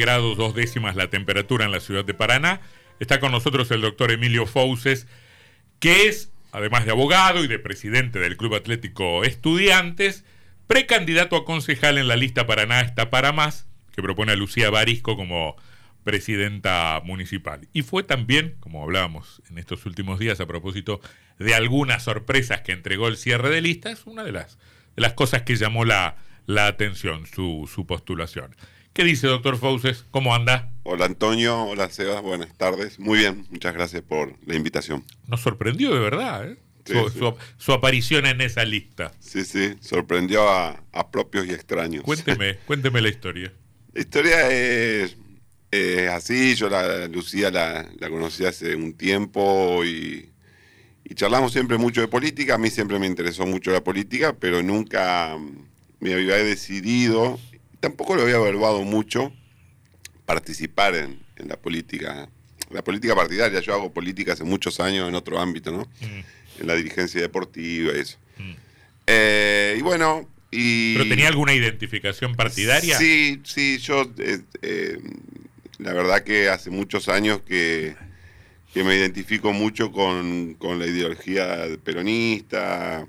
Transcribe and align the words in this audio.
grados 0.00 0.36
dos 0.36 0.54
décimas 0.54 0.94
la 0.94 1.10
temperatura 1.10 1.64
en 1.64 1.72
la 1.72 1.80
ciudad 1.80 2.04
de 2.04 2.14
Paraná. 2.14 2.60
Está 3.00 3.18
con 3.18 3.32
nosotros 3.32 3.68
el 3.72 3.80
doctor 3.80 4.12
Emilio 4.12 4.46
Fouses, 4.46 5.08
que 5.80 6.06
es, 6.06 6.30
además 6.52 6.84
de 6.84 6.92
abogado 6.92 7.42
y 7.42 7.48
de 7.48 7.58
presidente 7.58 8.20
del 8.20 8.36
Club 8.36 8.54
Atlético 8.54 9.24
Estudiantes, 9.24 10.24
precandidato 10.68 11.34
a 11.34 11.44
concejal 11.44 11.98
en 11.98 12.06
la 12.06 12.14
lista 12.14 12.46
Paraná 12.46 12.82
está 12.82 13.10
para 13.10 13.32
más, 13.32 13.66
que 13.92 14.00
propone 14.00 14.30
a 14.30 14.36
Lucía 14.36 14.70
Barisco 14.70 15.16
como 15.16 15.56
presidenta 16.04 17.02
municipal. 17.04 17.66
Y 17.72 17.82
fue 17.82 18.04
también, 18.04 18.54
como 18.60 18.84
hablábamos 18.84 19.42
en 19.50 19.58
estos 19.58 19.84
últimos 19.84 20.20
días 20.20 20.38
a 20.38 20.46
propósito 20.46 21.00
de 21.40 21.56
algunas 21.56 22.04
sorpresas 22.04 22.60
que 22.60 22.70
entregó 22.70 23.08
el 23.08 23.16
cierre 23.16 23.50
de 23.50 23.62
lista, 23.62 23.90
es 23.90 24.06
una 24.06 24.22
de 24.22 24.30
las, 24.30 24.58
de 24.94 25.02
las 25.02 25.14
cosas 25.14 25.42
que 25.42 25.56
llamó 25.56 25.84
la, 25.84 26.18
la 26.46 26.68
atención, 26.68 27.26
su, 27.26 27.68
su 27.72 27.84
postulación. 27.84 28.54
¿Qué 28.98 29.04
dice, 29.04 29.28
doctor 29.28 29.56
Fauces? 29.58 30.04
¿Cómo 30.10 30.34
anda? 30.34 30.72
Hola 30.82 31.04
Antonio, 31.04 31.62
hola 31.62 31.88
Sebas, 31.88 32.20
buenas 32.20 32.52
tardes. 32.58 32.98
Muy 32.98 33.20
bien, 33.20 33.46
muchas 33.48 33.72
gracias 33.72 34.02
por 34.02 34.34
la 34.44 34.56
invitación. 34.56 35.04
Nos 35.28 35.40
sorprendió 35.40 35.94
de 35.94 36.00
verdad, 36.00 36.50
¿eh? 36.50 36.56
Sí, 36.84 36.94
su, 36.94 37.08
sí. 37.10 37.18
su- 37.20 37.34
su 37.58 37.72
aparición 37.72 38.26
en 38.26 38.40
esa 38.40 38.64
lista. 38.64 39.12
Sí, 39.20 39.44
sí, 39.44 39.74
sorprendió 39.80 40.48
a, 40.50 40.82
a 40.90 41.10
propios 41.12 41.46
y 41.46 41.52
extraños. 41.52 42.02
Cuénteme, 42.02 42.56
cuénteme 42.66 43.00
la 43.00 43.08
historia. 43.08 43.52
La 43.94 44.00
historia 44.00 44.50
es, 44.50 45.16
es 45.70 46.08
así, 46.10 46.56
yo 46.56 46.68
la 46.68 47.06
Lucía 47.06 47.52
la, 47.52 47.88
la 48.00 48.10
conocí 48.10 48.46
hace 48.46 48.74
un 48.74 48.94
tiempo 48.94 49.84
y, 49.84 50.28
y 51.04 51.14
charlamos 51.14 51.52
siempre 51.52 51.78
mucho 51.78 52.00
de 52.00 52.08
política, 52.08 52.56
a 52.56 52.58
mí 52.58 52.68
siempre 52.68 52.98
me 52.98 53.06
interesó 53.06 53.46
mucho 53.46 53.70
la 53.70 53.84
política, 53.84 54.34
pero 54.40 54.60
nunca 54.60 55.38
me 56.00 56.14
había 56.14 56.34
decidido, 56.38 57.38
tampoco 57.80 58.14
lo 58.16 58.22
había 58.22 58.36
evaluado 58.36 58.82
mucho, 58.82 59.32
participar 60.26 60.94
en, 60.94 61.18
en 61.36 61.48
la 61.48 61.56
política, 61.56 62.28
la 62.70 62.82
política 62.82 63.14
partidaria, 63.14 63.60
yo 63.60 63.72
hago 63.74 63.92
política 63.92 64.32
hace 64.34 64.44
muchos 64.44 64.80
años 64.80 65.08
en 65.08 65.14
otro 65.14 65.38
ámbito, 65.40 65.72
¿no? 65.72 65.82
Mm, 66.00 66.60
En 66.60 66.66
la 66.66 66.74
dirigencia 66.74 67.20
deportiva 67.20 67.92
y 67.96 68.00
eso. 68.00 68.18
mm. 68.38 68.52
Eh, 69.06 69.76
y 69.78 69.82
bueno, 69.82 70.28
y... 70.50 70.94
¿Pero 70.94 71.08
tenía 71.08 71.28
alguna 71.28 71.54
identificación 71.54 72.34
partidaria? 72.36 72.98
Sí, 72.98 73.40
sí, 73.44 73.78
yo 73.78 74.02
eh, 74.18 74.40
eh, 74.60 74.98
la 75.78 75.92
verdad 75.94 76.22
que 76.22 76.48
hace 76.50 76.68
muchos 76.70 77.08
años 77.08 77.40
que, 77.46 77.96
que 78.74 78.84
me 78.84 78.94
identifico 78.96 79.52
mucho 79.54 79.92
con, 79.92 80.54
con 80.58 80.78
la 80.78 80.86
ideología 80.86 81.66
peronista, 81.84 83.06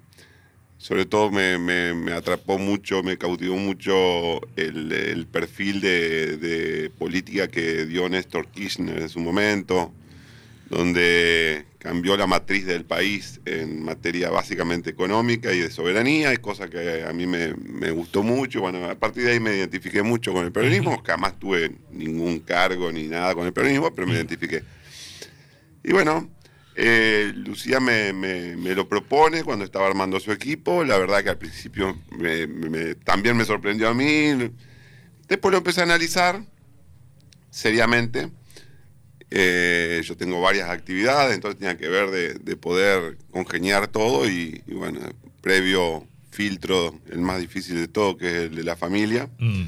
sobre 0.79 1.05
todo 1.05 1.29
me, 1.29 1.57
me- 1.59 1.93
me 1.93 2.13
atrapó 2.13 2.57
mucho, 2.57 3.03
me 3.03 3.17
cautivó 3.17 3.55
mucho 3.57 4.39
el, 4.55 4.91
el 4.91 5.27
perfil 5.27 5.81
de, 5.81 6.37
de 6.37 6.89
política 6.89 7.47
que 7.49 7.85
dio 7.85 8.07
Néstor 8.09 8.47
Kirchner 8.47 8.97
en 8.99 9.09
su 9.09 9.19
momento, 9.19 9.93
donde 10.69 11.65
cambió 11.79 12.15
la 12.15 12.27
matriz 12.27 12.65
del 12.65 12.85
país 12.85 13.41
en 13.45 13.83
materia 13.83 14.29
básicamente 14.29 14.89
económica 14.89 15.51
y 15.53 15.59
de 15.59 15.69
soberanía, 15.69 16.33
y 16.33 16.37
cosa 16.37 16.69
que 16.69 17.03
a 17.03 17.11
mí 17.11 17.25
me, 17.27 17.53
me 17.55 17.91
gustó 17.91 18.23
mucho. 18.23 18.61
Bueno, 18.61 18.85
a 18.89 18.95
partir 18.95 19.23
de 19.25 19.31
ahí 19.33 19.39
me 19.39 19.55
identifiqué 19.57 20.01
mucho 20.01 20.31
con 20.31 20.45
el 20.45 20.51
peronismo, 20.51 21.01
jamás 21.05 21.37
tuve 21.39 21.71
ningún 21.91 22.39
cargo 22.39 22.91
ni 22.91 23.07
nada 23.07 23.35
con 23.35 23.45
el 23.45 23.51
peronismo, 23.53 23.93
pero 23.93 24.07
me 24.07 24.13
identifiqué. 24.13 24.63
Y 25.83 25.91
bueno, 25.91 26.29
eh, 26.81 27.33
Lucía 27.35 27.79
me, 27.79 28.13
me- 28.13 28.55
me 28.55 28.73
lo 28.73 28.87
propone 28.87 29.43
cuando 29.43 29.65
estaba 29.65 29.87
armando 29.87 30.19
su 30.19 30.31
equipo. 30.31 30.83
La 30.83 30.97
verdad 30.97 31.23
que 31.23 31.29
al 31.29 31.37
principio 31.37 31.97
me- 32.17 32.95
también 32.95 33.35
me 33.37 33.45
sorprendió 33.45 33.89
a 33.89 33.93
mí. 33.93 34.51
Después 35.27 35.51
lo 35.51 35.57
empecé 35.57 35.81
a 35.81 35.83
analizar 35.83 36.41
seriamente. 37.49 38.29
Eh, 39.31 40.01
yo 40.03 40.17
tengo 40.17 40.41
varias 40.41 40.69
actividades, 40.69 41.35
entonces 41.35 41.59
tenía 41.59 41.77
que 41.77 41.87
ver 41.87 42.09
de, 42.09 42.33
de 42.35 42.55
poder 42.55 43.17
congeniar 43.29 43.87
todo 43.87 44.27
y, 44.27 44.63
y 44.65 44.73
bueno, 44.73 44.99
previo 45.41 46.07
filtro, 46.31 46.99
el 47.11 47.19
más 47.19 47.39
difícil 47.39 47.75
de 47.75 47.87
todo, 47.87 48.17
que 48.17 48.27
es 48.27 48.33
el 48.45 48.55
de 48.55 48.63
la 48.63 48.75
familia, 48.75 49.29
Mm, 49.37 49.63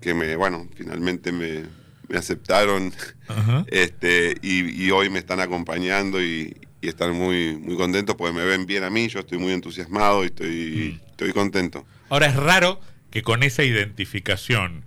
que 0.00 0.14
me, 0.14 0.34
bueno, 0.34 0.66
finalmente 0.74 1.30
me, 1.30 1.64
me 2.10 2.18
aceptaron 2.18 2.92
ajá. 3.28 3.64
este, 3.68 4.34
y, 4.42 4.84
y 4.84 4.90
hoy 4.90 5.08
me 5.08 5.18
están 5.20 5.40
acompañando 5.40 6.22
y, 6.22 6.56
y 6.82 6.88
están 6.88 7.14
muy, 7.14 7.56
muy 7.56 7.76
contentos 7.76 8.16
porque 8.16 8.32
me 8.32 8.44
ven 8.44 8.66
bien 8.66 8.84
a 8.84 8.90
mí, 8.90 9.08
yo 9.08 9.20
estoy 9.20 9.38
muy 9.38 9.52
entusiasmado 9.52 10.24
y 10.24 10.26
estoy, 10.26 11.00
estoy 11.06 11.32
contento. 11.32 11.86
Ahora 12.08 12.26
es 12.26 12.36
raro 12.36 12.80
que 13.10 13.22
con 13.22 13.42
esa 13.42 13.62
identificación 13.62 14.84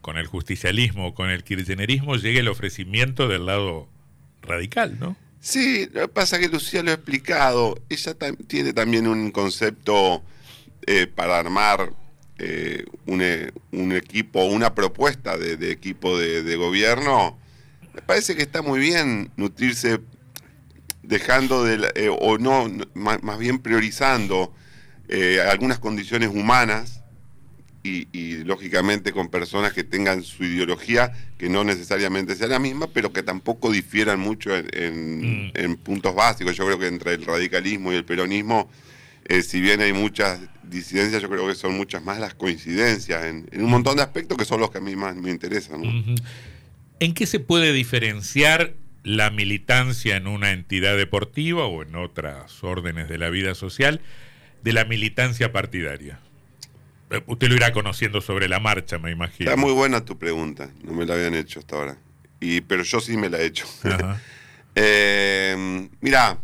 con 0.00 0.16
el 0.16 0.26
justicialismo, 0.26 1.14
con 1.14 1.30
el 1.30 1.44
kirchnerismo, 1.44 2.16
llegue 2.16 2.40
el 2.40 2.48
ofrecimiento 2.48 3.28
del 3.28 3.46
lado 3.46 3.88
radical, 4.42 4.98
¿no? 4.98 5.16
Sí, 5.40 5.88
lo 5.92 6.02
que 6.02 6.08
pasa 6.08 6.36
es 6.36 6.42
que 6.42 6.52
Lucía 6.52 6.82
lo 6.82 6.90
ha 6.90 6.94
explicado, 6.94 7.78
ella 7.88 8.14
tiene 8.46 8.72
también 8.72 9.06
un 9.06 9.30
concepto 9.30 10.22
eh, 10.86 11.06
para 11.06 11.38
armar 11.38 11.92
eh, 12.42 12.84
un, 13.06 13.20
e- 13.22 13.52
un 13.72 13.92
equipo, 13.92 14.44
una 14.44 14.74
propuesta 14.74 15.36
de, 15.36 15.56
de 15.56 15.70
equipo 15.70 16.18
de, 16.18 16.42
de 16.42 16.56
gobierno. 16.56 17.38
Me 17.94 18.02
parece 18.02 18.34
que 18.34 18.42
está 18.42 18.62
muy 18.62 18.80
bien 18.80 19.30
nutrirse 19.36 20.00
dejando 21.02 21.64
de, 21.64 21.78
la- 21.78 21.92
eh, 21.94 22.08
o 22.10 22.38
no, 22.38 22.68
no, 22.68 22.84
más, 22.94 23.22
más 23.22 23.38
bien 23.38 23.58
priorizando 23.58 24.52
eh, 25.08 25.40
algunas 25.40 25.78
condiciones 25.78 26.28
humanas 26.30 27.02
y, 27.82 28.06
y, 28.12 28.44
lógicamente 28.44 29.10
con 29.12 29.28
personas 29.28 29.72
que 29.72 29.84
tengan 29.84 30.22
su 30.22 30.44
ideología 30.44 31.12
que 31.38 31.48
no 31.48 31.64
necesariamente 31.64 32.34
sea 32.36 32.46
la 32.46 32.58
misma, 32.58 32.88
pero 32.92 33.10
que 33.12 33.22
tampoco 33.22 33.70
difieran 33.72 34.20
mucho 34.20 34.54
en, 34.54 34.66
en- 34.72 35.20
Mm. 35.20 35.50
en 35.54 35.76
puntos 35.76 36.14
básicos. 36.14 36.56
Yo 36.56 36.66
creo 36.66 36.78
que 36.78 36.86
entre 36.88 37.14
el 37.14 37.24
radicalismo 37.24 37.92
y 37.92 37.96
el 37.96 38.04
peronismo, 38.04 38.70
eh, 39.26 39.42
si 39.42 39.60
bien 39.60 39.80
hay 39.80 39.92
muchas 39.92 40.40
disidencias, 40.62 41.20
yo 41.22 41.28
creo 41.28 41.46
que 41.46 41.54
son 41.54 41.76
muchas 41.76 42.02
más 42.02 42.18
las 42.18 42.34
coincidencias 42.34 43.24
en, 43.24 43.48
en 43.50 43.64
un 43.64 43.70
montón 43.70 43.96
de 43.96 44.02
aspectos 44.02 44.38
que 44.38 44.44
son 44.44 44.60
los 44.60 44.70
que 44.70 44.78
a 44.78 44.80
mí 44.80 44.96
más 44.96 45.16
me 45.16 45.30
interesan. 45.30 45.82
¿En 47.00 47.14
qué 47.14 47.26
se 47.26 47.40
puede 47.40 47.72
diferenciar 47.72 48.74
la 49.02 49.30
militancia 49.30 50.16
en 50.16 50.26
una 50.26 50.52
entidad 50.52 50.96
deportiva 50.96 51.66
o 51.66 51.82
en 51.82 51.96
otras 51.96 52.62
órdenes 52.62 53.08
de 53.08 53.18
la 53.18 53.30
vida 53.30 53.54
social 53.54 54.00
de 54.62 54.72
la 54.72 54.84
militancia 54.84 55.52
partidaria? 55.52 56.20
Eh, 57.10 57.22
Usted 57.26 57.48
lo 57.48 57.56
irá 57.56 57.72
conociendo 57.72 58.20
sobre 58.20 58.48
la 58.48 58.60
marcha, 58.60 58.98
me 58.98 59.10
imagino. 59.10 59.50
Está 59.50 59.60
muy 59.60 59.72
buena 59.72 60.04
tu 60.04 60.18
pregunta, 60.18 60.70
no 60.84 60.92
me 60.92 61.04
la 61.06 61.14
habían 61.14 61.34
hecho 61.34 61.60
hasta 61.60 61.76
ahora. 61.76 61.98
Y, 62.40 62.60
pero 62.60 62.82
yo 62.84 63.00
sí 63.00 63.16
me 63.16 63.28
la 63.28 63.38
he 63.38 63.46
hecho. 63.46 63.66
Eh, 64.76 65.88
mira, 66.00 66.38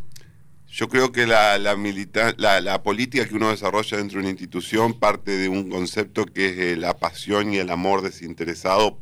yo 0.78 0.88
creo 0.90 1.10
que 1.10 1.26
la, 1.26 1.56
la, 1.56 1.74
milita- 1.74 2.34
la, 2.36 2.60
la 2.60 2.82
política 2.82 3.26
que 3.26 3.34
uno 3.34 3.48
desarrolla 3.50 3.96
dentro 3.96 4.18
de 4.18 4.24
una 4.24 4.30
institución 4.30 4.92
parte 4.98 5.30
de 5.30 5.48
un 5.48 5.70
concepto 5.70 6.26
que 6.26 6.50
es 6.50 6.58
eh, 6.58 6.76
la 6.76 6.98
pasión 6.98 7.50
y 7.50 7.56
el 7.56 7.70
amor 7.70 8.02
desinteresado. 8.02 9.00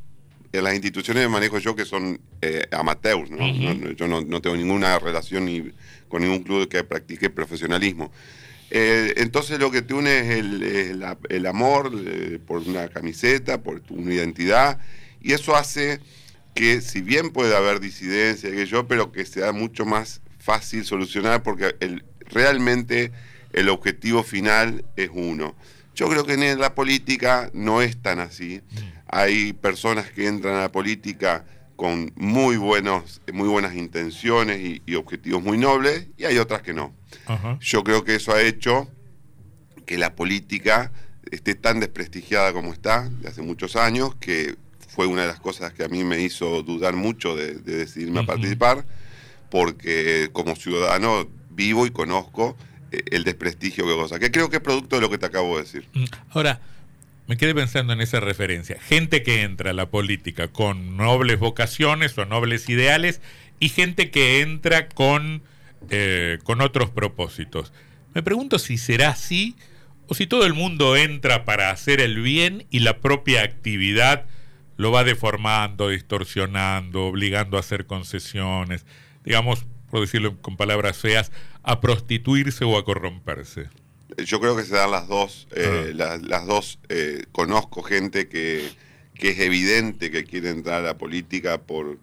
En 0.52 0.62
las 0.62 0.74
instituciones 0.74 1.24
que 1.24 1.28
manejo 1.28 1.58
yo 1.58 1.74
que 1.74 1.84
son 1.84 2.20
eh, 2.40 2.62
amateurs, 2.70 3.28
¿no? 3.28 3.44
Ujú. 3.44 3.60
No- 3.60 3.74
no- 3.74 3.90
yo 3.90 4.06
no, 4.06 4.20
no 4.20 4.40
tengo 4.40 4.54
ninguna 4.56 4.96
relación 5.00 5.46
ni 5.46 5.72
con 6.08 6.22
ningún 6.22 6.44
club 6.44 6.68
que 6.68 6.84
practique 6.84 7.28
profesionalismo. 7.28 8.12
Eh, 8.70 9.14
entonces 9.16 9.58
lo 9.58 9.72
que 9.72 9.82
te 9.82 9.94
une 9.94 10.20
es 10.20 10.30
el, 10.38 10.62
el 10.62 11.02
a- 11.02 11.18
el 11.28 11.46
amor 11.46 11.90
eh, 12.06 12.38
por 12.46 12.60
una 12.68 12.86
camiseta, 12.88 13.64
por 13.64 13.80
tu- 13.80 13.94
una 13.96 14.14
identidad, 14.14 14.78
y 15.20 15.32
eso 15.32 15.56
hace 15.56 15.98
que 16.54 16.80
si 16.80 17.00
bien 17.02 17.30
puede 17.30 17.56
haber 17.56 17.80
disidencia, 17.80 18.48
que 18.52 18.64
yo, 18.66 18.86
pero 18.86 19.10
que 19.10 19.24
sea 19.26 19.50
mucho 19.50 19.84
más 19.84 20.20
fácil 20.44 20.84
solucionar 20.84 21.42
porque 21.42 21.74
el, 21.80 22.04
realmente 22.20 23.12
el 23.52 23.68
objetivo 23.70 24.22
final 24.22 24.84
es 24.96 25.10
uno. 25.12 25.56
Yo 25.94 26.08
creo 26.08 26.24
que 26.24 26.34
en 26.34 26.58
la 26.58 26.74
política 26.74 27.50
no 27.54 27.80
es 27.80 27.96
tan 27.96 28.18
así. 28.18 28.60
Hay 29.06 29.52
personas 29.54 30.10
que 30.10 30.26
entran 30.26 30.56
a 30.56 30.62
la 30.62 30.72
política 30.72 31.46
con 31.76 32.12
muy, 32.16 32.56
buenos, 32.56 33.22
muy 33.32 33.48
buenas 33.48 33.74
intenciones 33.74 34.60
y, 34.60 34.82
y 34.86 34.96
objetivos 34.96 35.42
muy 35.42 35.56
nobles 35.56 36.08
y 36.16 36.24
hay 36.24 36.38
otras 36.38 36.62
que 36.62 36.74
no. 36.74 36.94
Ajá. 37.26 37.58
Yo 37.60 37.82
creo 37.82 38.04
que 38.04 38.16
eso 38.16 38.32
ha 38.32 38.42
hecho 38.42 38.88
que 39.86 39.98
la 39.98 40.14
política 40.14 40.92
esté 41.30 41.54
tan 41.54 41.80
desprestigiada 41.80 42.52
como 42.52 42.72
está 42.72 43.08
de 43.08 43.28
hace 43.28 43.42
muchos 43.42 43.76
años, 43.76 44.14
que 44.16 44.56
fue 44.88 45.06
una 45.06 45.22
de 45.22 45.28
las 45.28 45.40
cosas 45.40 45.72
que 45.72 45.84
a 45.84 45.88
mí 45.88 46.04
me 46.04 46.20
hizo 46.20 46.62
dudar 46.62 46.94
mucho 46.94 47.34
de, 47.34 47.54
de 47.54 47.78
decidirme 47.78 48.20
a 48.20 48.26
participar, 48.26 48.84
porque 49.50 50.28
como 50.32 50.56
ciudadano 50.56 51.28
vivo 51.50 51.86
y 51.86 51.90
conozco 51.90 52.56
eh, 52.90 53.02
el 53.10 53.24
desprestigio 53.24 53.86
que 53.86 53.94
cosa, 53.94 54.18
que 54.18 54.30
creo 54.30 54.50
que 54.50 54.56
es 54.56 54.62
producto 54.62 54.96
de 54.96 55.02
lo 55.02 55.10
que 55.10 55.18
te 55.18 55.26
acabo 55.26 55.56
de 55.56 55.62
decir. 55.62 55.88
Mm, 55.94 56.04
Ahora, 56.30 56.60
me 57.26 57.36
quedé 57.36 57.54
pensando 57.54 57.92
en 57.92 58.00
esa 58.00 58.20
referencia. 58.20 58.78
Gente 58.80 59.22
que 59.22 59.42
entra 59.42 59.70
a 59.70 59.74
la 59.74 59.88
política 59.88 60.48
con 60.48 60.96
nobles 60.96 61.38
vocaciones 61.38 62.16
o 62.18 62.26
nobles 62.26 62.68
ideales 62.68 63.20
y 63.60 63.70
gente 63.70 64.10
que 64.10 64.42
entra 64.42 64.88
con, 64.88 65.42
eh, 65.90 66.38
con 66.44 66.60
otros 66.60 66.90
propósitos. 66.90 67.72
Me 68.14 68.22
pregunto 68.22 68.58
si 68.58 68.76
será 68.76 69.08
así 69.08 69.56
o 70.06 70.14
si 70.14 70.26
todo 70.26 70.44
el 70.44 70.52
mundo 70.52 70.96
entra 70.96 71.44
para 71.44 71.70
hacer 71.70 72.00
el 72.00 72.20
bien 72.20 72.66
y 72.70 72.80
la 72.80 72.98
propia 72.98 73.42
actividad 73.42 74.26
lo 74.76 74.90
va 74.92 75.04
deformando, 75.04 75.88
distorsionando, 75.88 77.06
obligando 77.06 77.56
a 77.56 77.60
hacer 77.60 77.86
concesiones, 77.86 78.84
digamos, 79.24 79.66
por 79.90 80.00
decirlo 80.00 80.40
con 80.40 80.56
palabras 80.56 80.96
feas, 80.98 81.32
a 81.62 81.80
prostituirse 81.80 82.64
o 82.64 82.76
a 82.76 82.84
corromperse? 82.84 83.68
Yo 84.24 84.40
creo 84.40 84.56
que 84.56 84.64
se 84.64 84.74
dan 84.74 84.90
las 84.90 85.08
dos. 85.08 85.48
Eh, 85.56 85.94
ah. 86.00 86.18
las 86.20 86.46
dos, 86.46 86.78
eh, 86.88 87.24
conozco 87.32 87.82
gente 87.82 88.28
que, 88.28 88.70
que, 89.14 89.30
es 89.30 89.40
evidente 89.40 90.10
que 90.10 90.24
quiere 90.24 90.50
entrar 90.50 90.80
a 90.80 90.86
la 90.86 90.98
política 90.98 91.58
por 91.58 91.98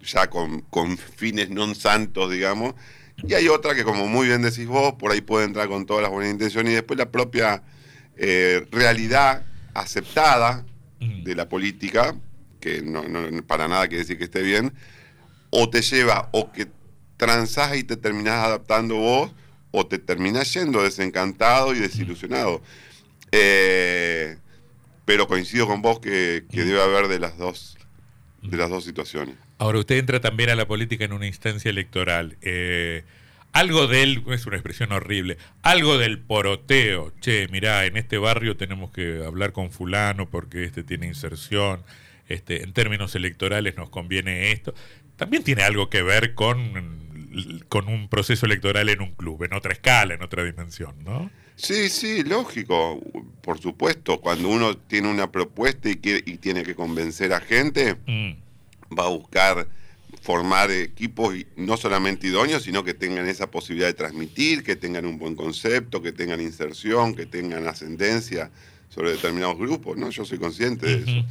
ya 0.00 0.30
con, 0.30 0.60
con 0.70 0.96
fines 0.96 1.50
non 1.50 1.74
santos, 1.74 2.30
digamos, 2.30 2.74
y 3.22 3.34
hay 3.34 3.48
otra 3.48 3.74
que, 3.74 3.84
como 3.84 4.06
muy 4.06 4.26
bien 4.26 4.42
decís 4.42 4.66
vos, 4.66 4.94
por 4.94 5.12
ahí 5.12 5.20
puede 5.20 5.46
entrar 5.46 5.68
con 5.68 5.86
todas 5.86 6.02
las 6.02 6.10
buenas 6.10 6.32
intenciones 6.32 6.72
y 6.72 6.74
después 6.74 6.98
la 6.98 7.10
propia 7.10 7.62
eh, 8.16 8.66
realidad 8.70 9.44
aceptada 9.72 10.64
de 11.00 11.34
la 11.34 11.48
política, 11.48 12.16
que 12.60 12.80
no, 12.80 13.02
para 13.46 13.68
nada 13.68 13.88
quiere 13.88 14.04
decir 14.04 14.16
que 14.16 14.24
esté 14.24 14.42
bien, 14.42 14.72
o 15.56 15.70
te 15.70 15.82
lleva 15.82 16.28
o 16.32 16.50
que 16.50 16.66
transás 17.16 17.76
y 17.76 17.84
te 17.84 17.96
terminás 17.96 18.44
adaptando 18.44 18.96
vos, 18.96 19.30
o 19.70 19.86
te 19.86 19.98
terminás 19.98 20.52
yendo 20.52 20.82
desencantado 20.82 21.74
y 21.74 21.78
desilusionado. 21.78 22.60
Eh, 23.30 24.36
pero 25.04 25.28
coincido 25.28 25.66
con 25.66 25.80
vos 25.80 26.00
que, 26.00 26.44
debe 26.50 26.82
haber 26.82 27.08
de 27.08 27.18
las 27.18 27.38
dos 27.38 27.76
de 28.42 28.56
las 28.56 28.68
dos 28.68 28.84
situaciones. 28.84 29.36
Ahora, 29.58 29.78
usted 29.78 29.96
entra 29.96 30.20
también 30.20 30.50
a 30.50 30.54
la 30.54 30.66
política 30.66 31.04
en 31.04 31.12
una 31.12 31.26
instancia 31.26 31.70
electoral. 31.70 32.36
Eh, 32.42 33.04
algo 33.52 33.86
del, 33.86 34.22
es 34.28 34.44
una 34.46 34.56
expresión 34.56 34.92
horrible, 34.92 35.38
algo 35.62 35.96
del 35.96 36.18
poroteo. 36.18 37.12
Che, 37.20 37.48
mirá, 37.48 37.86
en 37.86 37.96
este 37.96 38.18
barrio 38.18 38.56
tenemos 38.56 38.90
que 38.90 39.24
hablar 39.24 39.52
con 39.52 39.70
fulano 39.70 40.28
porque 40.28 40.64
este 40.64 40.82
tiene 40.82 41.06
inserción, 41.06 41.82
este, 42.28 42.62
en 42.62 42.72
términos 42.72 43.14
electorales 43.14 43.76
nos 43.76 43.90
conviene 43.90 44.52
esto. 44.52 44.74
También 45.16 45.42
tiene 45.44 45.62
algo 45.62 45.88
que 45.90 46.02
ver 46.02 46.34
con, 46.34 47.62
con 47.68 47.88
un 47.88 48.08
proceso 48.08 48.46
electoral 48.46 48.88
en 48.88 49.00
un 49.00 49.14
club, 49.14 49.44
en 49.44 49.54
otra 49.54 49.72
escala, 49.72 50.14
en 50.14 50.22
otra 50.22 50.44
dimensión, 50.44 50.94
¿no? 51.04 51.30
Sí, 51.56 51.88
sí, 51.88 52.24
lógico, 52.24 53.00
por 53.40 53.60
supuesto. 53.60 54.20
Cuando 54.20 54.48
uno 54.48 54.76
tiene 54.76 55.08
una 55.08 55.30
propuesta 55.30 55.88
y, 55.88 55.96
quiere, 55.96 56.22
y 56.26 56.38
tiene 56.38 56.64
que 56.64 56.74
convencer 56.74 57.32
a 57.32 57.40
gente, 57.40 57.94
mm. 58.06 58.96
va 58.98 59.04
a 59.04 59.08
buscar 59.08 59.68
formar 60.20 60.70
equipos 60.70 61.34
no 61.56 61.76
solamente 61.76 62.26
idóneos, 62.26 62.62
sino 62.62 62.82
que 62.82 62.94
tengan 62.94 63.28
esa 63.28 63.50
posibilidad 63.50 63.88
de 63.88 63.94
transmitir, 63.94 64.64
que 64.64 64.74
tengan 64.74 65.06
un 65.06 65.18
buen 65.18 65.36
concepto, 65.36 66.02
que 66.02 66.12
tengan 66.12 66.40
inserción, 66.40 67.14
que 67.14 67.26
tengan 67.26 67.68
ascendencia 67.68 68.50
sobre 68.88 69.12
determinados 69.12 69.58
grupos, 69.58 69.96
¿no? 69.96 70.10
Yo 70.10 70.24
soy 70.24 70.38
consciente 70.38 70.86
de 70.86 70.94
eso. 71.02 71.26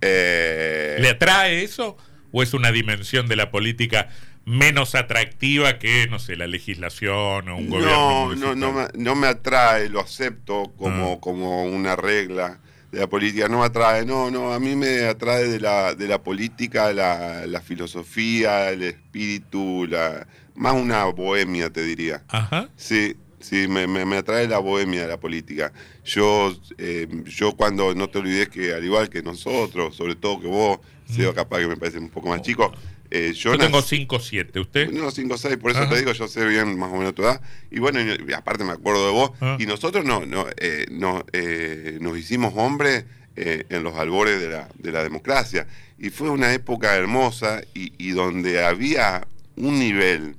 Eh, 0.00 0.98
¿Le 1.00 1.10
atrae 1.10 1.64
eso? 1.64 1.96
¿O 2.32 2.42
es 2.42 2.54
una 2.54 2.72
dimensión 2.72 3.28
de 3.28 3.36
la 3.36 3.50
política 3.50 4.08
menos 4.44 4.94
atractiva 4.94 5.78
que, 5.78 6.06
no 6.08 6.18
sé, 6.18 6.36
la 6.36 6.46
legislación 6.46 7.48
o 7.48 7.56
un 7.56 7.68
gobierno? 7.68 8.34
No, 8.34 8.54
no, 8.54 8.72
me, 8.72 8.86
no 8.94 9.14
me 9.14 9.26
atrae, 9.26 9.88
lo 9.88 10.00
acepto 10.00 10.72
como, 10.76 11.14
ah. 11.14 11.20
como 11.20 11.64
una 11.64 11.96
regla 11.96 12.60
de 12.90 13.00
la 13.00 13.06
política, 13.06 13.48
no 13.48 13.60
me 13.60 13.66
atrae, 13.66 14.06
no, 14.06 14.30
no, 14.30 14.52
a 14.52 14.60
mí 14.60 14.74
me 14.74 15.04
atrae 15.04 15.44
de 15.46 15.60
la, 15.60 15.94
de 15.94 16.08
la 16.08 16.22
política 16.22 16.92
la, 16.92 17.46
la 17.46 17.60
filosofía, 17.60 18.70
el 18.70 18.82
espíritu, 18.82 19.86
la, 19.86 20.26
más 20.54 20.74
una 20.74 21.04
bohemia, 21.04 21.70
te 21.70 21.82
diría. 21.82 22.22
Ajá. 22.28 22.68
Sí, 22.76 23.16
sí, 23.40 23.68
me, 23.68 23.86
me, 23.86 24.16
atrae 24.16 24.48
la 24.48 24.58
bohemia 24.58 25.02
de 25.02 25.08
la 25.08 25.20
política. 25.20 25.72
Yo, 26.04 26.54
eh, 26.78 27.06
yo 27.26 27.52
cuando, 27.56 27.94
no 27.94 28.08
te 28.08 28.18
olvides 28.18 28.48
que 28.48 28.72
al 28.72 28.84
igual 28.84 29.08
que 29.08 29.22
nosotros, 29.22 29.94
sobre 29.96 30.16
todo 30.16 30.40
que 30.40 30.48
vos, 30.48 30.78
mm. 31.08 31.28
capaz 31.34 31.58
que 31.58 31.68
me 31.68 31.76
parece 31.76 31.98
un 31.98 32.10
poco 32.10 32.28
más 32.28 32.42
chico, 32.42 32.72
eh, 33.10 33.32
yo, 33.34 33.56
tengo 33.56 33.80
5-7, 33.80 34.60
¿usted? 34.60 34.90
No, 34.90 35.10
5-6, 35.10 35.58
por 35.58 35.70
eso 35.70 35.88
te 35.88 35.96
digo, 35.96 36.12
yo 36.12 36.28
sé 36.28 36.44
bien 36.46 36.78
más 36.78 36.92
o 36.92 36.96
menos 36.96 37.14
tu 37.14 37.22
edad. 37.22 37.40
Y 37.70 37.78
bueno, 37.78 38.00
aparte 38.36 38.64
me 38.64 38.72
acuerdo 38.72 39.06
de 39.06 39.12
vos. 39.12 39.30
Y 39.58 39.66
nosotros 39.66 40.04
no, 40.04 40.26
no, 40.26 40.46
eh, 40.58 40.86
no 40.90 41.24
eh, 41.32 41.98
nos 42.00 42.18
hicimos 42.18 42.52
hombres 42.56 43.04
en 43.40 43.84
los 43.84 43.94
albores 43.94 44.40
de 44.40 44.48
la, 44.48 44.68
de 44.74 44.90
la, 44.90 45.04
democracia. 45.04 45.68
Y 45.96 46.10
fue 46.10 46.28
una 46.28 46.52
época 46.52 46.96
hermosa 46.96 47.62
y, 47.72 48.10
donde 48.10 48.64
había 48.64 49.28
un 49.54 49.78
nivel 49.78 50.34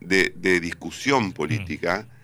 de, 0.00 0.32
de 0.36 0.60
discusión 0.60 1.32
política 1.32 2.06
mm. 2.08 2.15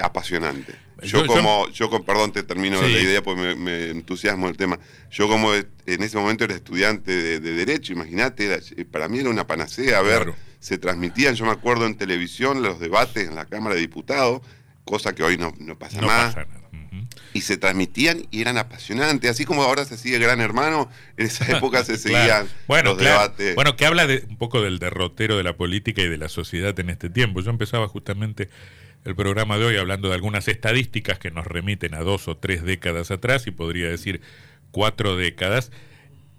Apasionante. 0.00 0.74
Yo, 1.02 1.26
como, 1.26 1.68
yo 1.70 1.88
con, 1.88 2.04
perdón, 2.04 2.32
te 2.32 2.42
termino 2.42 2.80
la 2.80 2.88
idea 2.88 3.22
porque 3.22 3.54
me, 3.54 3.90
entusiasmo 3.90 4.48
el 4.48 4.56
tema. 4.56 4.78
Yo 5.10 5.28
como 5.28 5.54
en 5.54 6.02
ese 6.02 6.16
momento 6.16 6.44
era 6.44 6.54
estudiante 6.54 7.40
de, 7.40 7.40
Derecho, 7.40 7.92
imagínate, 7.92 8.60
para 8.90 9.08
mí 9.08 9.18
era 9.18 9.30
una 9.30 9.46
panacea, 9.46 10.00
ver, 10.02 10.34
se 10.58 10.78
transmitían, 10.78 11.34
yo 11.34 11.46
me 11.46 11.52
acuerdo 11.52 11.86
en 11.86 11.96
televisión 11.96 12.62
los 12.62 12.80
debates 12.80 13.28
en 13.28 13.34
la 13.34 13.46
Cámara 13.46 13.74
de 13.74 13.80
Diputados, 13.80 14.42
cosa 14.84 15.14
que 15.14 15.22
hoy 15.22 15.38
no, 15.38 15.52
pasa 15.78 16.02
más. 16.02 16.36
Y 17.32 17.42
se 17.42 17.56
transmitían 17.56 18.26
y 18.32 18.40
eran 18.40 18.58
apasionantes, 18.58 19.30
así 19.30 19.44
como 19.44 19.62
ahora 19.62 19.84
se 19.84 19.96
sigue 19.96 20.18
Gran 20.18 20.40
Hermano, 20.40 20.90
en 21.16 21.26
esa 21.26 21.44
época 21.56 21.84
se 21.84 21.96
seguían 21.96 22.48
bueno, 22.66 22.90
los 22.90 22.98
debates. 22.98 23.54
Bueno, 23.54 23.76
que 23.76 23.86
habla 23.86 24.06
de, 24.06 24.24
un 24.28 24.36
poco 24.36 24.60
del 24.60 24.80
derrotero 24.80 25.36
de 25.36 25.44
la 25.44 25.56
política 25.56 26.02
y 26.02 26.08
de 26.08 26.18
la 26.18 26.28
sociedad 26.28 26.78
en 26.78 26.90
este 26.90 27.08
tiempo. 27.08 27.40
Yo 27.40 27.50
empezaba 27.50 27.86
justamente 27.86 28.50
el 29.04 29.14
programa 29.14 29.58
de 29.58 29.64
hoy 29.64 29.76
hablando 29.76 30.08
de 30.08 30.14
algunas 30.14 30.48
estadísticas 30.48 31.18
que 31.18 31.30
nos 31.30 31.46
remiten 31.46 31.94
a 31.94 32.00
dos 32.00 32.28
o 32.28 32.36
tres 32.36 32.62
décadas 32.62 33.10
atrás 33.10 33.46
y 33.46 33.50
podría 33.50 33.88
decir 33.88 34.20
cuatro 34.70 35.16
décadas. 35.16 35.70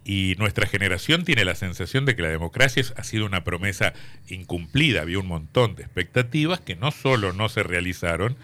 Y 0.04 0.36
nuestra 0.40 0.66
generación 0.66 1.26
tiene 1.26 1.46
la 1.46 1.54
sensación 1.54 2.06
de 2.06 2.16
que 2.16 2.24
la 2.24 2.30
democracia 2.30 2.84
ha 2.96 3.04
sido 3.04 3.26
una 3.26 3.44
promesa 3.44 3.94
incumplida. 4.28 5.02
Había 5.02 5.20
un 5.20 5.28
montón 5.28 5.76
de 5.76 5.84
expectativas 5.84 6.60
que 6.60 6.76
no 6.76 6.92
solo 6.92 7.34
no 7.34 7.50
se 7.50 7.62
realizaron, 7.62 8.36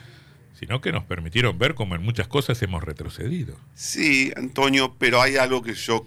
sino 0.60 0.82
que 0.82 0.92
nos 0.92 1.04
permitieron 1.04 1.58
ver 1.58 1.74
cómo 1.74 1.96
en 1.96 2.04
muchas 2.04 2.28
cosas 2.28 2.62
hemos 2.62 2.84
retrocedido. 2.84 3.56
Sí, 3.74 4.32
Antonio, 4.36 4.96
pero 5.00 5.22
hay 5.22 5.38
algo 5.38 5.64
que 5.64 5.74
yo 5.74 6.06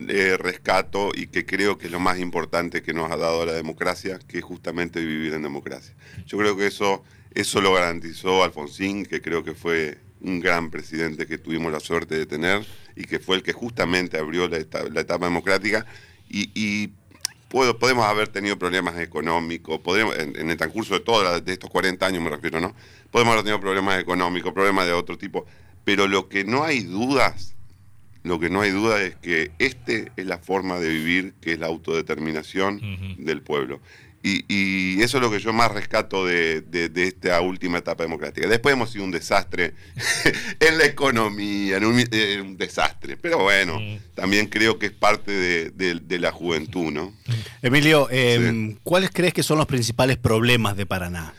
eh, 0.00 0.36
rescato 0.38 1.10
y 1.14 1.26
que 1.26 1.44
creo 1.46 1.78
que 1.78 1.86
es 1.86 1.92
lo 1.92 2.00
más 2.00 2.18
importante 2.18 2.82
que 2.82 2.92
nos 2.92 3.10
ha 3.10 3.16
dado 3.16 3.44
la 3.44 3.52
democracia, 3.52 4.18
que 4.26 4.38
es 4.38 4.44
justamente 4.44 5.00
vivir 5.00 5.34
en 5.34 5.42
democracia. 5.42 5.94
Yo 6.26 6.38
creo 6.38 6.56
que 6.56 6.66
eso 6.66 7.02
eso 7.34 7.60
lo 7.60 7.72
garantizó 7.72 8.42
Alfonsín, 8.42 9.04
que 9.04 9.20
creo 9.20 9.44
que 9.44 9.54
fue 9.54 9.98
un 10.20 10.40
gran 10.40 10.70
presidente 10.70 11.26
que 11.26 11.38
tuvimos 11.38 11.70
la 11.70 11.80
suerte 11.80 12.16
de 12.16 12.26
tener 12.26 12.66
y 12.96 13.04
que 13.04 13.18
fue 13.18 13.36
el 13.36 13.42
que 13.42 13.52
justamente 13.52 14.18
abrió 14.18 14.48
la, 14.48 14.56
etapa, 14.56 15.26
democrática. 15.26 15.86
Y, 16.28 16.90
podemos 17.48 18.04
haber 18.04 18.28
tenido 18.28 18.58
problemas 18.58 18.98
económicos, 18.98 19.80
podemos, 19.80 20.18
en, 20.18 20.50
el 20.50 20.56
transcurso 20.56 20.94
de 20.94 21.00
todos 21.00 21.44
de 21.44 21.52
estos 21.52 21.70
40 21.70 22.04
años 22.04 22.22
me 22.22 22.28
refiero, 22.28 22.60
¿no? 22.60 22.74
Podemos 23.10 23.32
haber 23.32 23.44
tenido 23.44 23.60
problemas 23.60 23.98
económicos, 24.00 24.52
problemas 24.52 24.86
de 24.86 24.92
otro 24.92 25.16
tipo, 25.16 25.46
pero 25.84 26.06
lo 26.06 26.28
que 26.28 26.44
no 26.44 26.64
hay 26.64 26.80
dudas, 26.80 27.54
lo 28.28 28.38
que 28.38 28.50
no 28.50 28.60
hay 28.60 28.70
duda 28.70 29.02
es 29.02 29.16
que 29.16 29.50
este 29.58 30.12
es 30.16 30.26
la 30.26 30.38
forma 30.38 30.78
de 30.78 30.88
vivir, 30.88 31.34
que 31.40 31.52
es 31.52 31.58
la 31.58 31.66
autodeterminación 31.66 32.80
del 33.18 33.42
pueblo. 33.42 33.80
Y, 34.22 35.00
eso 35.00 35.18
es 35.18 35.22
lo 35.22 35.30
que 35.30 35.38
yo 35.38 35.52
más 35.52 35.70
rescato 35.70 36.26
de, 36.26 36.64
esta 36.96 37.40
última 37.40 37.78
etapa 37.78 38.02
democrática. 38.02 38.48
Después 38.48 38.72
hemos 38.72 38.90
sido 38.90 39.04
un 39.04 39.10
desastre 39.10 39.74
en 40.60 40.78
la 40.78 40.84
economía, 40.84 41.76
en 41.76 41.84
un, 41.84 42.56
desastre. 42.56 43.16
Pero 43.16 43.38
bueno, 43.38 43.80
también 44.14 44.46
creo 44.46 44.78
que 44.78 44.86
es 44.86 44.92
parte 44.92 45.32
de, 45.70 46.18
la 46.18 46.32
juventud, 46.32 46.90
¿no? 46.92 47.14
Emilio, 47.62 48.08
em, 48.10 48.76
¿cuáles 48.82 49.10
crees 49.10 49.32
que 49.32 49.42
son 49.42 49.56
los 49.56 49.66
principales 49.66 50.16
problemas 50.16 50.76
de 50.76 50.84
Paraná? 50.84 51.32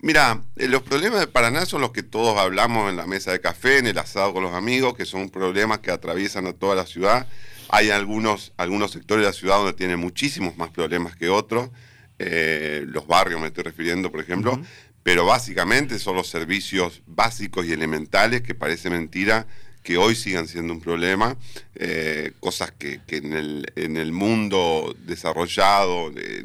Mira, 0.00 0.42
eh, 0.56 0.68
los 0.68 0.82
problemas 0.82 1.20
de 1.20 1.26
Paraná 1.26 1.64
son 1.64 1.80
los 1.80 1.92
que 1.92 2.02
todos 2.02 2.38
hablamos 2.38 2.90
en 2.90 2.96
la 2.96 3.06
mesa 3.06 3.32
de 3.32 3.40
café, 3.40 3.78
en 3.78 3.86
el 3.86 3.98
asado 3.98 4.32
con 4.32 4.42
los 4.42 4.52
amigos, 4.52 4.94
que 4.94 5.06
son 5.06 5.30
problemas 5.30 5.78
que 5.78 5.90
atraviesan 5.90 6.46
a 6.46 6.52
toda 6.52 6.74
la 6.74 6.86
ciudad. 6.86 7.26
Hay 7.68 7.90
algunos, 7.90 8.52
algunos 8.56 8.92
sectores 8.92 9.22
de 9.22 9.30
la 9.30 9.32
ciudad 9.32 9.56
donde 9.56 9.72
tienen 9.72 9.98
muchísimos 9.98 10.56
más 10.56 10.70
problemas 10.70 11.16
que 11.16 11.28
otros. 11.28 11.70
Eh, 12.18 12.84
los 12.86 13.06
barrios 13.06 13.40
me 13.40 13.48
estoy 13.48 13.64
refiriendo, 13.64 14.10
por 14.10 14.20
ejemplo, 14.20 14.60
pero 15.02 15.26
básicamente 15.26 15.98
son 15.98 16.16
los 16.16 16.28
servicios 16.28 17.02
básicos 17.06 17.66
y 17.66 17.72
elementales 17.72 18.42
que 18.42 18.54
parece 18.54 18.90
mentira 18.90 19.46
que 19.86 19.96
hoy 19.98 20.16
sigan 20.16 20.48
siendo 20.48 20.72
un 20.72 20.80
problema, 20.80 21.36
eh, 21.76 22.32
cosas 22.40 22.72
que, 22.72 23.00
en, 23.06 23.32
el, 23.32 23.72
en, 23.76 23.96
el, 23.96 24.10
mundo 24.10 24.96
desarrollado 25.06 26.10
eh, 26.16 26.42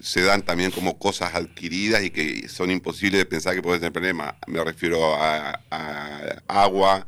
se 0.00 0.22
dan 0.22 0.42
también 0.42 0.70
como 0.70 0.98
cosas 0.98 1.34
adquiridas 1.34 2.02
y 2.02 2.10
que 2.10 2.48
son 2.48 2.70
imposibles 2.70 3.20
de 3.20 3.26
pensar 3.26 3.54
que 3.54 3.62
puede 3.62 3.78
tener 3.78 3.92
problema. 3.92 4.36
Me 4.46 4.62
refiero 4.64 5.14
a 5.14 5.60
agua, 6.48 7.06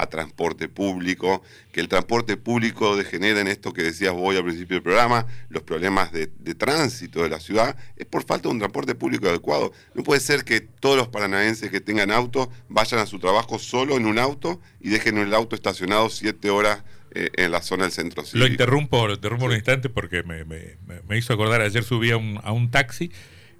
a 0.00 0.06
transporte 0.06 0.68
público, 0.68 1.42
que 1.72 1.80
el 1.80 1.88
transporte 1.88 2.36
público 2.36 2.96
degenera 2.96 3.40
en 3.40 3.48
esto 3.48 3.72
que 3.72 3.82
decías 3.82 4.12
vos 4.12 4.34
al 4.34 4.44
principio 4.44 4.76
del 4.76 4.82
programa, 4.82 5.26
los 5.48 5.62
problemas 5.62 6.12
de, 6.12 6.26
tránsito 6.54 7.22
de 7.22 7.28
la 7.28 7.40
ciudad, 7.40 7.76
es 7.96 8.06
por 8.06 8.24
falta 8.24 8.48
de 8.48 8.54
un 8.54 8.58
transporte 8.58 8.94
público 8.94 9.28
adecuado. 9.28 9.72
No 9.94 10.02
puede 10.02 10.20
ser 10.20 10.44
que 10.44 10.60
todos 10.60 10.96
los 10.96 11.08
paranaenses 11.08 11.70
que 11.70 11.80
tengan 11.80 12.10
auto 12.10 12.50
vayan 12.68 13.00
a 13.00 13.06
su 13.06 13.18
trabajo 13.18 13.58
solo 13.58 13.96
en 13.96 14.06
un 14.06 14.18
auto 14.18 14.60
y 14.80 14.88
dejen 14.88 15.18
el 15.18 15.34
auto 15.34 15.54
estacionado 15.54 16.08
siete 16.08 16.50
horas 16.50 16.82
eh, 17.12 17.30
en 17.34 17.50
la 17.50 17.62
zona 17.62 17.84
del 17.84 17.92
centro 17.92 18.22
Lo 18.34 18.46
interrumpo, 18.46 19.06
lo 19.06 19.14
interrumpo 19.14 19.46
un 19.46 19.52
instante 19.52 19.88
porque 19.88 20.22
me, 20.22 20.44
me, 20.44 21.18
hizo 21.18 21.32
acordar, 21.32 21.60
ayer 21.60 21.82
subí 21.82 22.10
a 22.10 22.16
un, 22.16 22.40
a 22.42 22.52
un 22.52 22.70
taxi 22.70 23.10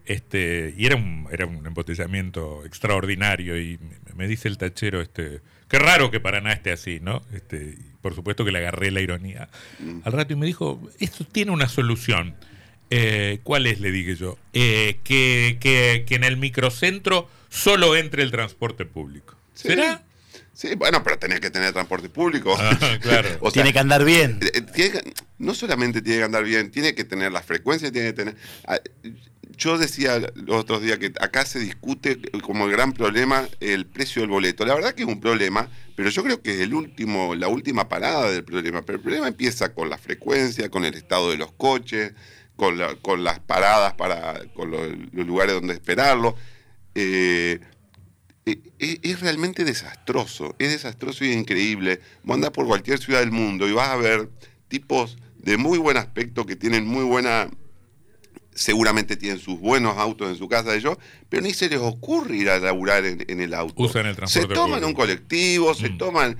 este, 0.04 0.75
y 0.76 0.87
era 0.87 0.97
un, 0.97 1.28
era 1.30 1.47
un 1.47 1.64
embotellamiento 1.66 2.64
extraordinario 2.64 3.61
y 3.61 3.78
me, 4.16 4.26
dice 4.26 4.49
el 4.49 4.59
tachero, 4.59 5.00
este, 5.00 5.40
qué 5.69 5.78
raro 5.78 6.11
que 6.11 6.21
Paraná 6.21 6.52
esté 6.52 6.73
así, 6.73 6.99
¿no? 7.00 7.23
Este, 7.33 7.78
por 8.00 8.14
supuesto 8.14 8.45
que 8.45 8.50
le 8.50 8.59
agarré 8.59 8.90
la 8.90 9.00
ironía 9.00 9.49
mm. 9.78 10.00
al 10.04 10.12
rato 10.12 10.33
y 10.33 10.37
me 10.37 10.47
dijo, 10.47 10.80
esto 10.99 11.25
tiene 11.25 11.52
una 11.52 11.69
solución. 11.69 12.35
Eh, 12.90 13.38
¿Cuál 13.45 13.69
es? 13.69 13.78
Le 13.78 13.92
dije 13.92 14.16
yo. 14.16 14.37
Eh, 14.52 14.99
que, 15.04 15.59
que, 15.61 16.04
que, 16.09 16.14
en 16.16 16.25
el 16.25 16.37
microcentro 16.37 17.30
solo 17.49 17.95
entre 17.95 18.25
el 18.25 18.33
transporte 18.33 18.85
público. 18.85 19.37
¿Será? 19.54 20.02
Sí, 20.52 20.75
bueno, 20.75 21.02
pero 21.02 21.19
tenés 21.19 21.40
que 21.40 21.50
tener 21.50 21.73
transporte 21.73 22.09
público. 22.09 22.54
Ah, 22.59 22.99
claro. 23.00 23.38
tiene 23.52 23.73
que 23.73 23.78
andar 23.78 24.04
bien. 24.04 24.40
Eh, 24.42 25.12
no 25.38 25.54
solamente 25.54 26.02
tiene 26.02 26.19
que 26.19 26.25
andar 26.25 26.45
bien, 26.45 26.71
tiene 26.71 26.95
que 26.95 27.04
tener 27.04 27.33
la 27.33 27.42
frecuencia, 27.42 27.90
tiene 27.90 28.09
que 28.09 28.12
tener... 28.12 28.37
Ah, 28.66 28.78
yo 29.57 29.76
decía 29.76 30.19
los 30.35 30.57
otros 30.57 30.80
días 30.80 30.99
que 30.99 31.12
acá 31.21 31.45
se 31.45 31.59
discute 31.59 32.19
como 32.42 32.64
el 32.64 32.73
gran 32.73 32.92
problema 32.92 33.47
el 33.61 33.87
precio 33.87 34.23
del 34.23 34.30
boleto. 34.30 34.64
La 34.64 34.75
verdad 34.75 34.95
que 34.95 35.02
es 35.02 35.09
un 35.09 35.21
problema, 35.21 35.69
pero 35.97 36.09
yo 36.09 36.23
creo 36.25 36.40
que 36.40 36.54
es 36.54 36.61
el 36.61 36.73
último, 36.73 37.35
la 37.35 37.49
última 37.49 37.88
parada 37.88 38.30
del 38.30 38.42
problema. 38.42 38.83
Pero 38.83 38.97
el 38.97 39.02
problema 39.02 39.28
empieza 39.28 39.75
con 39.75 39.90
la 39.90 39.99
frecuencia, 39.99 40.71
con 40.71 40.87
el 40.87 40.95
estado 40.95 41.30
de 41.30 41.37
los 41.37 41.52
coches, 41.52 42.14
con, 42.57 42.78
con 43.02 43.23
las 43.23 43.38
paradas 43.40 43.95
para, 43.95 44.40
con 44.54 44.71
los, 44.71 44.90
lugares 45.12 45.54
donde 45.54 45.75
esperarlo. 45.75 46.37
Eh, 46.95 47.00
eh, 47.02 47.61
eh, 47.61 47.61
es 48.45 49.21
realmente 49.21 49.65
desastroso, 49.65 50.55
es 50.59 50.71
desastroso 50.71 51.25
y 51.25 51.33
increíble. 51.33 52.01
Vos 52.23 52.35
andás 52.35 52.51
por 52.51 52.67
cualquier 52.67 52.99
ciudad 52.99 53.21
del 53.21 53.31
mundo 53.31 53.69
y 53.69 53.73
vas 53.73 53.89
a 53.89 53.97
ver 53.97 54.29
tipos 54.69 55.19
de 55.37 55.57
muy 55.57 55.79
buen 55.79 55.97
aspecto 55.97 56.47
que 56.47 56.57
tienen 56.57 56.87
muy 56.87 57.05
buena 57.05 57.49
seguramente 58.55 59.17
tienen 59.17 59.39
sus 59.39 59.59
buenos 59.59 59.97
autos 59.97 60.29
en 60.29 60.37
su 60.37 60.49
casa 60.49 60.73
de 60.73 60.79
ellos, 60.79 60.99
pero 61.29 61.43
ni 61.43 61.55
se 61.55 61.69
les 61.69 61.79
ocurre 61.79 62.37
ir 62.37 62.51
a 62.51 62.59
laburar 62.59 63.05
en, 63.07 63.41
el 63.41 63.55
auto. 63.55 63.83
Usan 63.83 64.07
el 64.07 64.17
transporte. 64.17 64.49
Se 64.49 64.55
toman 64.55 64.85
un 64.85 64.93
colectivo, 64.93 65.73
se 65.75 65.91
mm. 65.91 65.99
toman. 65.99 66.37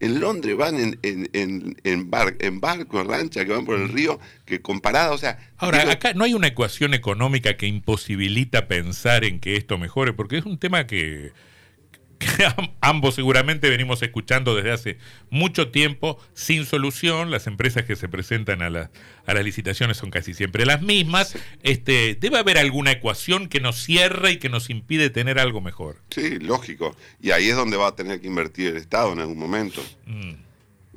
En 0.00 0.20
Londres 0.20 0.56
van 0.56 0.76
en, 0.76 0.98
en, 1.02 1.76
en, 1.82 2.10
bar, 2.10 2.36
en 2.38 2.60
barco, 2.60 3.00
en 3.00 3.08
lancha, 3.08 3.44
que 3.44 3.52
van 3.52 3.64
por 3.64 3.78
el 3.78 3.88
río, 3.88 4.20
que 4.44 4.62
comparado, 4.62 5.14
o 5.14 5.18
sea... 5.18 5.38
Ahora, 5.56 5.90
acá 5.90 6.14
no 6.14 6.24
hay 6.24 6.34
una 6.34 6.46
ecuación 6.46 6.94
económica 6.94 7.56
que 7.56 7.66
imposibilita 7.66 8.68
pensar 8.68 9.24
en 9.24 9.40
que 9.40 9.56
esto 9.56 9.76
mejore, 9.76 10.12
porque 10.12 10.38
es 10.38 10.44
un 10.44 10.58
tema 10.58 10.86
que 10.86 11.32
que 12.18 12.28
ambos 12.80 13.14
seguramente 13.14 13.70
venimos 13.70 14.02
escuchando 14.02 14.54
desde 14.54 14.72
hace 14.72 14.98
mucho 15.30 15.70
tiempo, 15.70 16.18
sin 16.34 16.66
solución. 16.66 17.30
Las 17.30 17.46
empresas 17.46 17.84
que 17.84 17.96
se 17.96 18.08
presentan 18.08 18.62
a, 18.62 18.66
a 18.66 19.34
las 19.34 19.44
licitaciones 19.44 19.96
son 19.96 20.10
casi 20.10 20.34
siempre 20.34 20.66
las 20.66 20.82
mismas. 20.82 21.34
Este, 21.62 22.16
debe 22.20 22.38
haber 22.38 22.58
alguna 22.58 22.92
ecuación 22.92 23.48
que 23.48 23.60
nos 23.60 23.82
cierra 23.82 24.30
y 24.30 24.38
que 24.38 24.48
nos 24.48 24.70
impide 24.70 25.10
tener 25.10 25.38
algo 25.38 25.60
mejor. 25.60 25.96
Sí, 26.10 26.38
lógico. 26.38 26.96
Y 27.20 27.30
ahí 27.30 27.48
es 27.48 27.56
donde 27.56 27.76
va 27.76 27.88
a 27.88 27.96
tener 27.96 28.20
que 28.20 28.26
invertir 28.26 28.68
el 28.68 28.76
Estado 28.76 29.12
en 29.12 29.20
algún 29.20 29.38
momento. 29.38 29.82
Mm. 30.06 30.32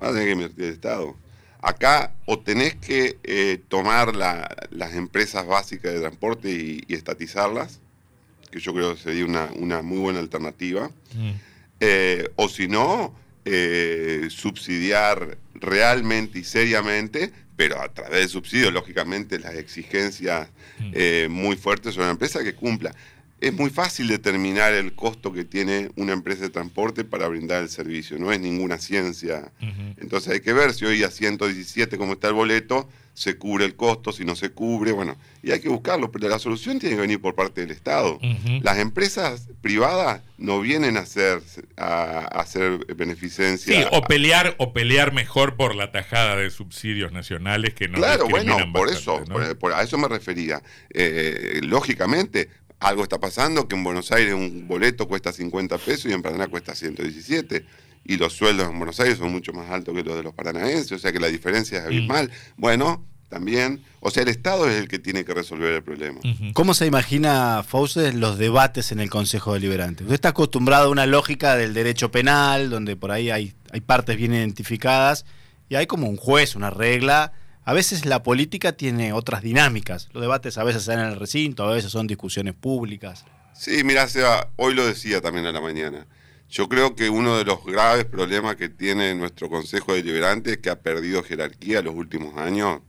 Va 0.02 0.10
a 0.10 0.12
tener 0.12 0.26
que 0.26 0.32
invertir 0.32 0.66
el 0.66 0.74
Estado. 0.74 1.16
Acá 1.62 2.16
o 2.26 2.40
tenés 2.40 2.76
que 2.76 3.20
eh, 3.24 3.62
tomar 3.68 4.16
las 4.16 4.96
empresas 4.96 5.46
básicas 5.46 5.94
de 5.94 6.00
transporte 6.00 6.50
y 6.50 6.94
estatizarlas, 6.94 7.82
que 8.52 8.60
yo 8.60 8.74
creo 8.74 8.96
que 8.96 9.02
sería 9.02 9.26
una, 9.26 9.50
una 9.56 9.82
muy 9.82 10.00
buena 10.00 10.20
alternativa. 10.20 10.90
Mm. 11.16 11.32
Eh, 11.80 12.30
o 12.36 12.48
si 12.48 12.68
no, 12.68 13.16
eh, 13.46 14.28
subsidiar 14.30 15.38
realmente 15.56 16.40
y 16.40 16.44
seriamente, 16.44 17.32
pero 17.56 17.82
a 17.82 17.92
través 17.92 18.22
de 18.22 18.28
subsidios, 18.28 18.72
lógicamente, 18.72 19.40
las 19.40 19.56
exigencias 19.56 20.50
mm. 20.80 20.92
eh, 20.94 21.28
muy 21.30 21.56
fuertes 21.56 21.94
sobre 21.94 22.06
una 22.06 22.12
empresa 22.12 22.44
que 22.44 22.54
cumpla. 22.54 22.94
Es 23.42 23.54
muy 23.54 23.72
fácil 23.72 24.08
determinar 24.08 24.72
el 24.74 24.94
costo 24.94 25.34
que 25.34 25.44
tiene 25.44 25.90
una 25.96 26.14
empresa 26.14 26.44
de 26.44 26.50
transporte 26.50 27.04
para 27.04 27.28
brindar 27.28 27.64
el 27.64 27.70
servicio, 27.70 28.20
no 28.20 28.32
es 28.32 28.40
ninguna 28.40 28.78
ciencia. 28.78 29.52
Entonces 29.98 30.34
hay 30.34 30.42
que 30.42 30.54
ver 30.54 30.74
si 30.74 30.86
hoy 30.86 31.04
a 31.04 31.10
117 31.10 31.98
como 31.98 32.14
está 32.14 32.28
el 32.28 32.36
boleto, 32.36 32.88
se 33.14 33.38
cubre 33.38 33.66
el 33.66 33.76
costo, 33.76 34.12
si 34.12 34.24
no 34.26 34.36
se 34.36 34.52
cubre, 34.52 34.92
bueno, 34.92 35.18
y 35.44 35.52
hay 35.52 35.60
que 35.60 35.70
buscarlo, 35.70 36.12
pero 36.12 36.30
la 36.30 36.40
solución 36.40 36.80
tiene 36.80 36.96
que 36.96 37.02
venir 37.02 37.22
por 37.22 37.36
parte 37.36 37.62
del 37.62 37.72
Estado. 37.72 38.20
Las 38.62 38.78
empresas 38.78 39.50
privadas 39.62 40.22
no 40.38 40.62
vienen 40.62 40.98
a 40.98 41.02
hacer, 41.02 41.42
a, 41.78 42.20
hacer 42.40 42.86
beneficencia. 42.96 43.82
Sí, 43.82 43.88
o 43.92 44.02
pelear, 44.04 44.56
o 44.58 44.74
pelear 44.74 45.14
mejor 45.14 45.56
por 45.56 45.76
la 45.76 45.92
tajada 45.92 46.36
de 46.36 46.50
subsidios 46.50 47.12
nacionales 47.12 47.74
que 47.74 47.88
no 47.88 47.98
Claro, 47.98 48.28
bueno, 48.28 48.58
por 48.72 48.90
eso, 48.90 49.24
a 49.76 49.84
eso 49.84 49.98
me 49.98 50.08
refería. 50.08 50.62
Eh, 50.90 51.60
lógicamente, 51.64 52.50
algo 52.82 53.04
está 53.04 53.20
pasando, 53.20 53.68
que 53.68 53.76
en 53.76 53.84
Buenos 53.84 54.12
Aires 54.12 54.34
un 54.34 54.68
boleto 54.68 55.08
cuesta 55.08 55.32
50 55.32 55.78
pesos 55.78 56.08
y 56.08 56.14
en 56.14 56.22
Paraná 56.22 56.48
cuesta 56.48 56.76
117 56.76 57.64
y 58.04 58.18
los 58.18 58.34
sueldos 58.34 58.70
en 58.70 58.78
Buenos 58.78 59.00
Aires 59.00 59.20
son 59.20 59.32
mucho 59.32 59.54
más 59.54 59.70
altos 59.70 59.96
que 59.96 60.04
los 60.04 60.16
de 60.18 60.24
los 60.24 60.34
paranaenses, 60.34 60.92
o 60.92 61.00
sea 61.00 61.12
que 61.12 61.20
la 61.20 61.28
diferencia 61.28 61.80
es 61.80 61.86
abismal. 61.86 62.28
Mm. 62.28 62.62
Bueno, 62.62 63.06
también, 63.30 63.82
o 64.00 64.10
sea, 64.10 64.24
el 64.24 64.30
Estado 64.30 64.68
es 64.68 64.76
el 64.76 64.88
que 64.88 65.00
tiene 65.00 65.24
que 65.24 65.34
resolver 65.34 65.72
el 65.72 65.84
problema. 65.84 66.20
¿Cómo 66.54 66.74
se 66.74 66.88
imagina, 66.88 67.64
Fauces, 67.66 68.16
los 68.16 68.38
debates 68.38 68.92
en 68.92 69.00
el 69.00 69.10
Consejo 69.10 69.54
Deliberante? 69.54 70.04
Usted 70.04 70.16
está 70.16 70.30
acostumbrado 70.30 70.88
a 70.88 70.90
una 70.90 71.06
lógica 71.06 71.56
del 71.56 71.74
derecho 71.74 72.12
penal, 72.12 72.70
donde 72.70 72.96
por 72.96 73.12
ahí 73.12 73.30
hay, 73.30 73.54
hay 73.72 73.82
partes 73.82 74.18
bien 74.18 74.34
identificadas, 74.34 75.26
y 75.70 75.76
hay 75.76 75.88
como 75.88 76.10
un 76.10 76.18
juez, 76.18 76.56
una 76.56 76.72
regla. 76.72 77.32
A 77.64 77.74
veces 77.74 78.06
la 78.06 78.24
política 78.24 78.72
tiene 78.72 79.14
otras 79.14 79.44
dinámicas. 79.44 80.10
Los 80.14 80.22
debates 80.22 80.58
a 80.58 80.64
veces 80.64 80.82
están 80.82 81.00
en 81.00 81.08
el 81.08 81.20
recinto, 81.20 81.64
a 81.64 81.74
veces 81.74 81.92
son 81.92 82.08
discusiones 82.08 82.56
públicas. 82.56 83.26
Sí, 83.54 83.84
mira, 83.84 84.08
Seba, 84.08 84.50
hoy 84.56 84.74
lo 84.74 84.86
decía 84.86 85.22
también 85.22 85.46
a 85.46 85.52
la 85.52 85.62
mañana. 85.62 86.08
Yo 86.50 86.68
creo 86.68 86.96
que 86.96 87.10
uno 87.10 87.38
de 87.38 87.46
los 87.46 87.64
graves 87.64 88.06
problemas 88.06 88.56
que 88.56 88.68
tiene 88.68 89.16
nuestro 89.16 89.50
Consejo 89.50 89.94
Deliberante 89.94 90.54
es 90.54 90.58
que 90.58 90.70
ha 90.70 90.82
perdido 90.82 91.24
jerarquía 91.24 91.80
en 91.80 91.86
los 91.86 91.96
últimos 91.96 92.36
años, 92.38 92.82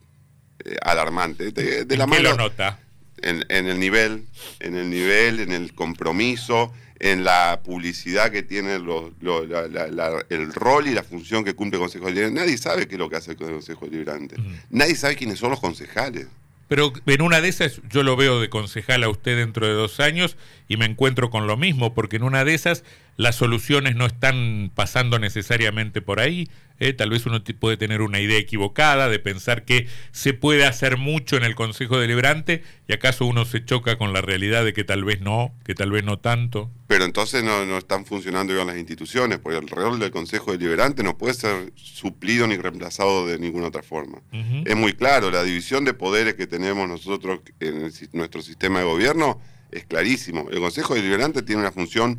eh, 0.65 0.77
alarmante. 0.83 1.53
De, 1.53 1.97
la 1.97 2.07
mano, 2.07 2.31
lo 2.31 2.37
nota? 2.37 2.81
En, 3.23 3.45
el 3.49 3.79
nivel, 3.79 4.27
en 4.61 4.77
el 4.77 4.91
nivel, 4.91 5.41
en 5.41 5.53
el 5.53 5.75
compromiso, 5.75 6.73
en 6.99 7.25
la 7.25 7.61
publicidad 7.65 8.31
que 8.31 8.43
tiene 8.43 8.75
el 8.75 8.85
rol 10.53 10.87
y 10.87 10.95
la 10.95 11.03
función 11.03 11.45
que 11.45 11.55
cumple 11.55 11.79
el 11.79 11.83
Consejo 11.83 12.07
Deliberante. 12.07 12.41
Nadie 12.41 12.59
sabe 12.59 12.87
qué 12.87 12.95
es 12.95 12.99
lo 12.99 13.09
que 13.09 13.17
hace 13.17 13.33
el 13.33 13.37
Consejo 13.37 13.87
Deliberante. 13.87 14.37
Nadie 14.71 14.95
sabe 14.95 15.17
quiénes 15.17 15.39
son 15.39 15.51
los 15.51 15.61
concejales. 15.61 16.27
Pero 16.69 16.93
en 17.05 17.21
una 17.21 17.43
de 17.43 17.49
esas 17.49 17.83
yo 17.91 18.03
lo 18.03 18.17
veo 18.17 18.41
de 18.41 18.49
concejal 18.49 19.03
a 19.03 19.11
usted 19.11 19.37
dentro 19.37 19.67
de 19.67 19.75
dos 19.75 20.01
años 20.01 20.39
y 20.69 20.79
me 20.79 20.87
encuentro 20.87 21.29
con 21.29 21.47
lo 21.47 21.59
mismo, 21.59 21.93
porque 21.93 22.17
en 22.17 22.23
una 22.23 22.47
de 22.47 22.55
esas 22.55 22.83
las 23.17 23.37
soluciones 23.37 23.97
no 23.97 24.07
están 24.07 24.71
pasando 24.75 25.19
necesariamente 25.19 26.01
por 26.01 26.21
ahí. 26.21 26.49
¿eh? 26.79 26.93
Tal 26.93 27.11
vez 27.11 27.27
uno 27.27 27.43
puede 27.61 27.77
tener 27.77 28.03
una 28.03 28.21
idea 28.21 28.39
equivocada 28.39 29.09
de 29.09 29.19
pensar 29.19 29.65
que 29.65 29.87
se 30.11 30.35
puede 30.35 30.65
hacer 30.65 30.97
mucho 30.97 31.37
en 31.37 31.45
el 31.45 31.55
Consejo 31.55 31.99
Deliberante 31.99 32.63
y 32.89 32.93
acaso 32.93 33.27
uno 33.27 33.45
se 33.45 33.65
choca 33.65 33.97
con 33.97 34.13
la 34.13 34.21
realidad 34.21 34.65
de 34.65 34.73
que 34.73 34.85
tal 34.85 35.05
vez 35.05 35.21
no, 35.21 35.55
que 35.65 35.75
tal 35.75 35.91
vez 35.91 36.05
no 36.05 36.19
tanto. 36.19 36.71
Pero 36.87 37.05
entonces 37.05 37.45
no, 37.45 37.65
no 37.65 37.79
están 37.79 38.05
funcionando 38.05 38.53
bien 38.55 38.67
las 38.67 38.77
instituciones, 38.77 39.39
porque 39.39 39.59
el 39.59 39.69
rol 39.69 39.99
del 39.99 40.11
Consejo 40.11 40.53
Deliberante 40.53 41.03
no 41.03 41.17
puede 41.17 41.35
ser 41.35 41.73
suplido 41.77 42.47
ni 42.47 42.57
reemplazado 42.57 43.27
de 43.27 43.39
ninguna 43.39 43.69
otra 43.69 43.83
forma. 43.83 44.21
Es 44.65 44.77
muy 44.77 44.93
claro, 44.93 45.31
la 45.31 45.43
división 45.43 45.85
de 45.85 45.95
poderes 45.95 46.35
que 46.35 46.47
tenemos 46.47 46.89
nosotros 46.89 47.41
en 47.61 47.91
nuestro 48.13 48.43
sistema 48.43 48.81
de 48.81 48.85
gobierno 48.85 49.41
es 49.71 49.85
clarísimo. 49.87 50.49
El 50.51 50.61
Consejo 50.61 50.95
Deliberante 50.95 51.43
tiene 51.43 51.63
una 51.63 51.73
función 51.73 52.19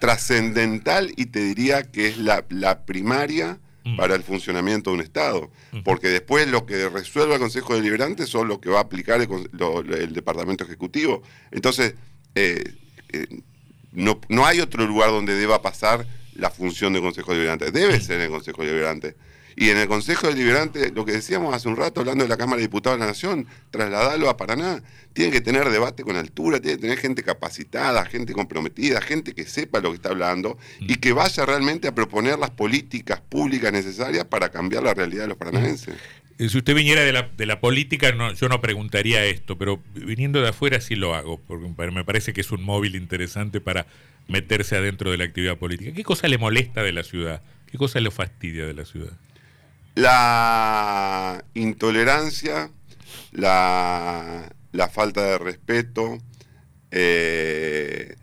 trascendental 0.00 1.12
y 1.16 1.26
te 1.26 1.40
diría 1.40 1.84
que 1.84 2.08
es 2.08 2.18
la, 2.18 2.42
primaria 2.84 3.60
mm. 3.84 3.96
para 3.96 4.16
el 4.16 4.24
funcionamiento 4.24 4.90
de 4.90 4.96
un 4.96 5.02
Estado, 5.02 5.52
porque 5.84 6.08
después 6.08 6.48
lo 6.48 6.66
que 6.66 6.88
resuelva 6.88 7.34
el 7.34 7.40
Consejo 7.40 7.76
Deliberante 7.76 8.26
son 8.26 8.48
lo 8.48 8.60
que 8.60 8.70
va 8.70 8.78
a 8.78 8.82
aplicar 8.82 9.20
el, 9.20 10.12
Departamento 10.12 10.64
Ejecutivo. 10.64 11.22
Entonces, 11.52 11.94
eh, 12.34 12.64
eh, 13.12 13.26
no, 13.92 14.20
no 14.28 14.46
hay 14.46 14.60
otro 14.60 14.84
lugar 14.86 15.10
donde 15.10 15.34
deba 15.34 15.62
pasar 15.62 16.06
la 16.34 16.50
función 16.50 16.92
del 16.92 17.02
Consejo 17.02 17.32
Deliberante, 17.32 17.70
debe 17.70 17.98
mm. 17.98 18.02
ser 18.02 18.20
el 18.20 18.30
Consejo 18.30 18.64
Deliberante. 18.64 19.14
Y 19.56 19.70
en 19.70 19.78
el 19.78 19.88
Consejo 19.88 20.28
Deliberante, 20.28 20.90
lo 20.92 21.04
que 21.04 21.12
decíamos 21.12 21.54
hace 21.54 21.68
un 21.68 21.76
rato 21.76 22.00
hablando 22.00 22.24
de 22.24 22.28
la 22.28 22.36
Cámara 22.36 22.56
de 22.56 22.62
Diputados 22.62 22.98
de 22.98 23.04
la 23.04 23.10
Nación, 23.10 23.46
trasladarlo 23.70 24.28
a 24.30 24.36
Paraná, 24.36 24.82
tiene 25.12 25.32
que 25.32 25.40
tener 25.40 25.68
debate 25.70 26.02
con 26.02 26.16
altura, 26.16 26.60
tiene 26.60 26.76
que 26.76 26.82
tener 26.82 26.98
gente 26.98 27.22
capacitada, 27.22 28.04
gente 28.04 28.32
comprometida, 28.32 29.00
gente 29.00 29.34
que 29.34 29.44
sepa 29.44 29.80
lo 29.80 29.90
que 29.90 29.96
está 29.96 30.10
hablando 30.10 30.58
y 30.80 30.96
que 30.96 31.12
vaya 31.12 31.44
realmente 31.44 31.88
a 31.88 31.94
proponer 31.94 32.38
las 32.38 32.50
políticas 32.50 33.20
públicas 33.20 33.72
necesarias 33.72 34.24
para 34.24 34.50
cambiar 34.50 34.82
la 34.82 34.94
realidad 34.94 35.22
de 35.22 35.28
los 35.28 35.36
paranaenses. 35.36 35.96
Eh, 36.38 36.48
si 36.48 36.56
usted 36.56 36.74
viniera 36.74 37.02
de 37.02 37.12
la, 37.12 37.28
de 37.36 37.44
la 37.44 37.60
política, 37.60 38.14
yo 38.34 38.48
no 38.48 38.60
preguntaría 38.62 39.26
esto, 39.26 39.58
pero 39.58 39.82
viniendo 39.94 40.40
de 40.40 40.48
afuera 40.48 40.80
sí 40.80 40.94
lo 40.94 41.14
hago, 41.14 41.38
porque 41.38 41.90
me 41.90 42.04
parece 42.04 42.32
que 42.32 42.40
es 42.40 42.50
un 42.50 42.62
móvil 42.62 42.96
interesante 42.96 43.60
para 43.60 43.86
meterse 44.26 44.76
adentro 44.76 45.10
de 45.10 45.18
la 45.18 45.24
actividad 45.24 45.58
política. 45.58 45.92
¿Qué 45.92 46.02
cosa 46.02 46.28
le 46.28 46.38
molesta 46.38 46.82
de 46.82 46.92
la 46.92 47.02
ciudad? 47.02 47.42
¿Qué 47.70 47.76
cosa 47.76 48.00
le 48.00 48.10
fastidia 48.10 48.64
de 48.66 48.72
la 48.72 48.86
ciudad? 48.86 49.12
La 49.94 51.44
intolerancia, 51.54 52.70
la, 53.32 54.52
la 54.72 54.88
falta 54.88 55.22
de 55.24 55.38
respeto, 55.38 56.18
eh, 56.90 58.16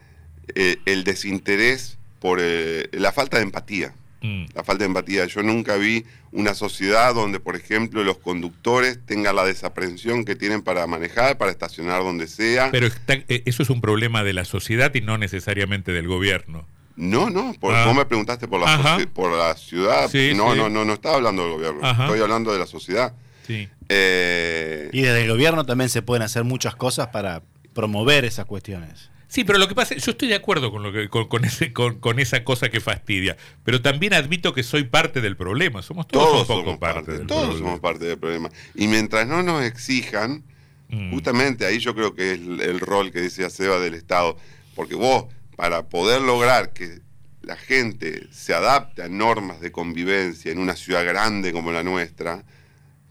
eh, 0.55 0.77
el 0.85 1.03
desinterés 1.03 1.97
por 2.19 2.39
eh, 2.41 2.89
la 2.93 3.11
falta 3.11 3.37
de 3.37 3.43
empatía. 3.43 3.93
Mm. 4.21 4.45
La 4.55 4.63
falta 4.63 4.83
de 4.83 4.87
empatía. 4.87 5.25
Yo 5.25 5.43
nunca 5.43 5.75
vi 5.77 6.05
una 6.31 6.53
sociedad 6.53 7.13
donde, 7.13 7.39
por 7.39 7.55
ejemplo, 7.55 8.03
los 8.03 8.17
conductores 8.17 8.99
tengan 9.05 9.35
la 9.35 9.45
desaprensión 9.45 10.25
que 10.25 10.35
tienen 10.35 10.61
para 10.63 10.87
manejar, 10.87 11.37
para 11.37 11.51
estacionar 11.51 12.01
donde 12.01 12.27
sea. 12.27 12.69
Pero 12.71 12.87
está- 12.87 13.17
eso 13.27 13.63
es 13.63 13.69
un 13.69 13.79
problema 13.81 14.23
de 14.23 14.33
la 14.33 14.43
sociedad 14.45 14.93
y 14.95 15.01
no 15.01 15.17
necesariamente 15.17 15.91
del 15.91 16.07
gobierno. 16.07 16.67
No, 16.97 17.29
no, 17.29 17.53
por, 17.59 17.73
Ah. 17.73 17.85
vos 17.85 17.95
me 17.95 18.05
preguntaste 18.05 18.47
por 18.47 18.59
la, 18.59 18.99
por 19.13 19.31
la 19.37 19.55
ciudad. 19.55 20.09
Sí, 20.09 20.31
no, 20.35 20.51
sí. 20.53 20.57
no, 20.59 20.67
no, 20.69 20.83
no 20.83 20.93
estaba 20.93 21.15
hablando 21.15 21.43
del 21.43 21.51
gobierno. 21.53 21.79
Ajá. 21.83 22.05
Estoy 22.05 22.19
hablando 22.21 22.51
de 22.51 22.59
la 22.59 22.65
sociedad. 22.65 23.13
Sí. 23.45 23.69
Eh, 23.89 24.89
Y 24.91 25.01
desde 25.01 25.23
el 25.23 25.29
gobierno 25.29 25.65
también 25.65 25.89
se 25.89 26.01
pueden 26.01 26.23
hacer 26.23 26.43
muchas 26.43 26.75
cosas 26.75 27.07
para 27.07 27.43
promover 27.73 28.25
esas 28.25 28.45
cuestiones. 28.45 29.09
Sí, 29.29 29.43
pero 29.43 29.59
lo 29.59 29.67
que 29.67 29.75
pasa, 29.75 29.93
yo 29.95 30.11
estoy 30.11 30.29
de 30.29 30.35
acuerdo 30.35 30.71
con, 30.71 30.83
lo 30.83 30.91
que, 30.91 31.09
con, 31.09 31.27
con 31.27 31.43
ese, 31.45 31.71
con, 31.73 31.99
con 31.99 32.17
esa 32.19 32.43
cosa 32.43 32.69
que 32.69 32.79
fastidia, 32.79 33.35
pero 33.63 33.81
también 33.81 34.13
admito 34.13 34.53
que 34.53 34.63
soy 34.63 34.85
parte 34.85 35.19
del 35.21 35.35
problema. 35.37 35.81
Somos 35.83 36.07
todos, 36.07 36.25
todos 36.29 36.41
un 36.41 36.47
poco 36.47 36.63
somos 36.63 36.79
parte, 36.79 36.99
parte, 37.01 37.11
del 37.19 37.27
todos 37.27 37.41
problema. 37.45 37.65
somos 37.67 37.79
parte 37.81 38.05
del 38.05 38.17
problema. 38.17 38.49
Y 38.73 38.87
mientras 38.87 39.27
no 39.27 39.43
nos 39.43 39.63
exijan, 39.63 40.43
Mm. 40.89 41.11
justamente 41.11 41.65
ahí 41.65 41.79
yo 41.79 41.93
creo 41.93 42.15
que 42.15 42.31
es 42.31 42.39
el, 42.39 42.61
el 42.61 42.79
rol 42.79 43.11
que 43.11 43.19
decía 43.19 43.49
Seba 43.49 43.77
del 43.77 43.93
Estado. 43.93 44.37
Porque 44.73 44.95
vos, 44.95 45.25
para 45.57 45.89
poder 45.89 46.21
lograr 46.21 46.71
que 46.71 47.01
la 47.41 47.57
gente 47.57 48.27
se 48.31 48.53
adapte 48.53 49.01
a 49.01 49.09
normas 49.09 49.59
de 49.59 49.71
convivencia 49.71 50.51
en 50.51 50.59
una 50.59 50.75
ciudad 50.75 51.03
grande 51.03 51.51
como 51.51 51.71
la 51.71 51.83
nuestra, 51.83 52.45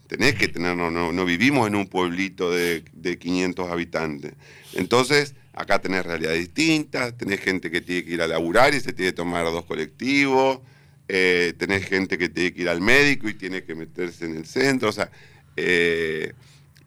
tenés 0.07 0.37
que 0.37 0.47
tener, 0.47 0.77
no, 0.77 0.91
no, 0.91 1.25
vivimos 1.25 1.67
en 1.67 1.75
un 1.75 1.89
pueblito 1.89 2.53
de, 2.53 2.85
de 2.93 3.19
500 3.19 3.69
habitantes. 3.71 4.33
Entonces, 4.75 5.35
acá 5.53 5.81
tenés 5.81 6.07
realidades 6.07 6.39
distintas, 6.39 7.17
tenés 7.17 7.41
gente 7.41 7.69
que 7.69 7.81
tiene 7.81 8.05
que 8.05 8.13
ir 8.13 8.23
a 8.23 8.29
laburar 8.29 8.75
y 8.75 8.81
se 8.81 8.93
tiene 8.93 9.11
que 9.11 9.17
tomar 9.17 9.45
dos 9.47 9.65
colectivos, 9.65 10.61
eh, 11.09 11.53
tenés 11.59 11.85
gente 11.85 12.17
que 12.17 12.29
tiene 12.29 12.53
que 12.53 12.63
ir 12.63 12.69
al 12.69 12.81
médico 12.81 13.29
y 13.29 13.35
tiene 13.35 13.65
que 13.65 13.75
meterse 13.75 14.27
en 14.27 14.37
el 14.37 14.47
centro, 14.47 14.91
o 14.91 14.93
sea, 14.93 15.11
eh, 15.57 16.33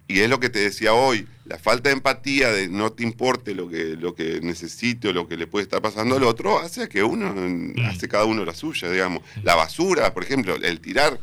y 0.09 0.21
es 0.21 0.29
lo 0.29 0.39
que 0.39 0.49
te 0.49 0.57
decía 0.57 0.93
hoy, 0.93 1.27
la 1.45 1.59
falta 1.59 1.89
de 1.89 1.93
empatía, 1.93 2.51
de 2.51 2.67
no 2.67 2.91
te 2.91 3.03
importe 3.03 3.53
lo 3.53 3.69
que, 3.69 3.95
lo 3.95 4.15
que 4.15 4.41
necesite 4.41 5.09
o 5.09 5.13
lo 5.13 5.27
que 5.27 5.37
le 5.37 5.45
puede 5.45 5.63
estar 5.63 5.83
pasando 5.83 6.15
al 6.15 6.23
otro, 6.23 6.57
hace 6.57 6.89
que 6.89 7.03
uno, 7.03 7.31
hace 7.85 8.07
cada 8.07 8.25
uno 8.25 8.43
la 8.43 8.55
suya, 8.55 8.89
digamos. 8.89 9.21
La 9.43 9.53
basura, 9.53 10.11
por 10.11 10.23
ejemplo, 10.23 10.55
el 10.55 10.79
tirar 10.81 11.19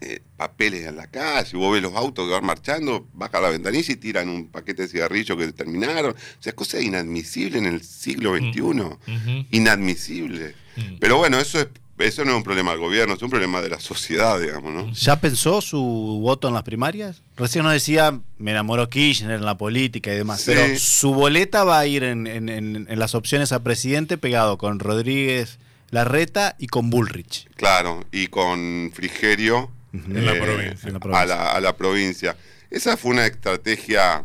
eh, 0.00 0.22
papeles 0.38 0.86
en 0.86 0.96
la 0.96 1.06
calle, 1.06 1.54
vos 1.58 1.74
ves 1.74 1.82
los 1.82 1.94
autos 1.94 2.26
que 2.26 2.32
van 2.32 2.46
marchando, 2.46 3.06
bajan 3.12 3.42
la 3.42 3.50
ventanilla 3.50 3.92
y 3.92 3.96
tiran 3.96 4.30
un 4.30 4.48
paquete 4.48 4.82
de 4.82 4.88
cigarrillos 4.88 5.36
que 5.36 5.52
terminaron. 5.52 6.12
O 6.12 6.42
sea, 6.42 6.54
cosa 6.54 6.80
inadmisible 6.80 7.58
en 7.58 7.66
el 7.66 7.82
siglo 7.82 8.34
XXI. 8.34 8.60
Ujú. 8.60 9.46
Inadmisible. 9.50 10.54
Mm. 10.76 10.96
Pero 10.98 11.18
bueno, 11.18 11.38
eso 11.38 11.60
es 11.60 11.68
eso 11.98 12.24
no 12.24 12.32
es 12.32 12.36
un 12.36 12.42
problema 12.42 12.72
del 12.72 12.80
gobierno, 12.80 13.14
es 13.14 13.22
un 13.22 13.30
problema 13.30 13.60
de 13.62 13.70
la 13.70 13.80
sociedad, 13.80 14.38
digamos, 14.40 14.72
¿no? 14.74 14.92
¿Ya 14.92 15.20
pensó 15.20 15.60
su 15.60 15.80
voto 16.22 16.48
en 16.48 16.54
las 16.54 16.62
primarias? 16.62 17.22
Recién 17.36 17.64
nos 17.64 17.72
decía, 17.72 18.20
me 18.38 18.50
enamoró 18.50 18.88
Kirchner 18.90 19.32
en 19.36 19.44
la 19.44 19.56
política 19.56 20.12
y 20.12 20.16
demás, 20.16 20.40
Sí. 20.42 20.52
pero 20.54 20.78
su 20.78 21.14
boleta 21.14 21.64
va 21.64 21.78
a 21.78 21.86
ir 21.86 22.02
en, 22.04 22.26
en- 22.26 22.48
en- 22.48 22.86
en 22.88 22.98
las 22.98 23.14
opciones 23.14 23.52
a 23.52 23.62
presidente 23.62 24.18
pegado 24.18 24.58
con 24.58 24.78
Rodríguez 24.78 25.58
Larreta 25.90 26.56
y 26.58 26.66
con 26.66 26.90
Bullrich. 26.90 27.48
Claro, 27.54 28.04
y 28.12 28.26
con 28.26 28.90
Frigerio 28.94 29.70
eh, 29.94 30.00
En 30.08 30.26
la 30.26 30.32
provincia. 30.34 30.88
En 30.88 30.92
la 30.94 31.00
provincia. 31.00 31.20
A, 31.22 31.26
la, 31.26 31.52
a 31.52 31.60
la 31.60 31.76
provincia. 31.76 32.36
Esa 32.70 32.96
fue 32.96 33.12
una 33.12 33.24
estrategia 33.26 34.24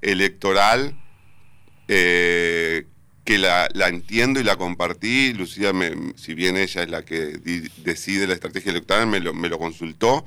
electoral 0.00 0.96
eh, 1.88 2.86
que 3.24 3.38
la, 3.38 3.68
la 3.74 3.88
entiendo 3.88 4.40
y 4.40 4.44
la 4.44 4.56
compartí. 4.56 5.32
Lucía, 5.32 5.72
si 6.16 6.34
bien 6.34 6.56
ella 6.56 6.82
es 6.82 6.90
la 6.90 7.04
que 7.04 7.38
decide 7.84 8.26
la 8.26 8.34
estrategia 8.34 8.70
electoral, 8.70 9.06
me 9.06 9.20
lo, 9.20 9.58
consultó, 9.58 10.24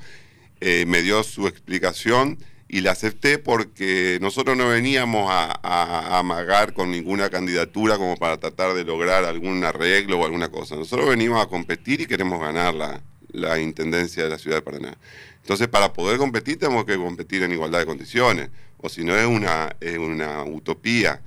eh, 0.60 0.84
me 0.86 1.02
dio 1.02 1.22
su 1.22 1.46
explicación 1.46 2.38
y 2.68 2.80
la 2.80 2.92
acepté 2.92 3.38
porque 3.38 4.18
nosotros 4.20 4.56
no 4.56 4.68
veníamos 4.68 5.28
a, 5.30 6.18
amagar 6.18 6.72
con 6.72 6.90
ninguna 6.90 7.30
candidatura 7.30 7.98
como 7.98 8.16
para 8.16 8.38
tratar 8.38 8.74
de 8.74 8.84
lograr 8.84 9.24
algún 9.24 9.64
arreglo 9.64 10.20
o 10.20 10.24
alguna 10.24 10.48
cosa. 10.48 10.76
Nosotros 10.76 11.08
venimos 11.08 11.44
a 11.44 11.48
competir 11.48 12.00
y 12.00 12.06
queremos 12.06 12.40
ganar 12.40 12.74
la, 12.74 13.02
la 13.32 13.60
intendencia 13.60 14.24
de 14.24 14.30
la 14.30 14.38
ciudad 14.38 14.58
de 14.58 14.62
Paraná. 14.62 14.96
Entonces, 15.42 15.68
para 15.68 15.92
poder 15.92 16.16
competir 16.16 16.58
tenemos 16.58 16.86
que 16.86 16.96
competir 16.96 17.42
en 17.42 17.52
igualdad 17.52 17.80
de 17.80 17.86
condiciones, 17.86 18.48
o 18.78 18.88
si 18.88 19.04
no 19.04 19.16
es 19.16 19.26
una, 19.26 19.76
es 19.80 19.98
una 19.98 20.42
utopía 20.44 21.20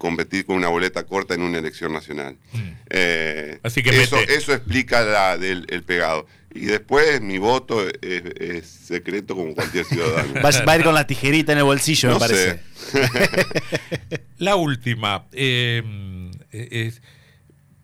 competir 0.00 0.46
con 0.46 0.56
una 0.56 0.68
boleta 0.68 1.04
corta 1.04 1.34
en 1.34 1.42
una 1.42 1.58
elección 1.58 1.92
nacional. 1.92 2.36
Eh, 2.88 3.58
Mm. 3.62 3.66
Así 3.66 3.82
que 3.82 3.90
eso, 4.02 4.16
mete. 4.16 4.34
eso 4.34 4.52
explica 4.54 5.02
la, 5.04 5.36
del, 5.38 5.66
el 5.68 5.82
pegado. 5.84 6.26
Y 6.52 6.60
después 6.64 7.20
mi 7.20 7.38
voto 7.38 7.86
es, 7.86 7.92
es 8.02 8.66
secreto 8.66 9.36
como 9.36 9.54
cualquier 9.54 9.84
ciudadano. 9.84 10.34
Va, 10.44 10.48
a- 10.48 10.64
va 10.64 10.72
a 10.72 10.76
ir 10.78 10.82
con 10.84 10.94
la 10.94 11.06
tijerita 11.06 11.52
en 11.52 11.58
el 11.58 11.64
bolsillo, 11.64 12.08
me 12.08 12.14
No 12.14 12.18
parece. 12.18 12.60
sé. 12.74 13.00
La 14.38 14.56
última, 14.56 15.26
eh, 15.32 15.82
es, 16.50 17.02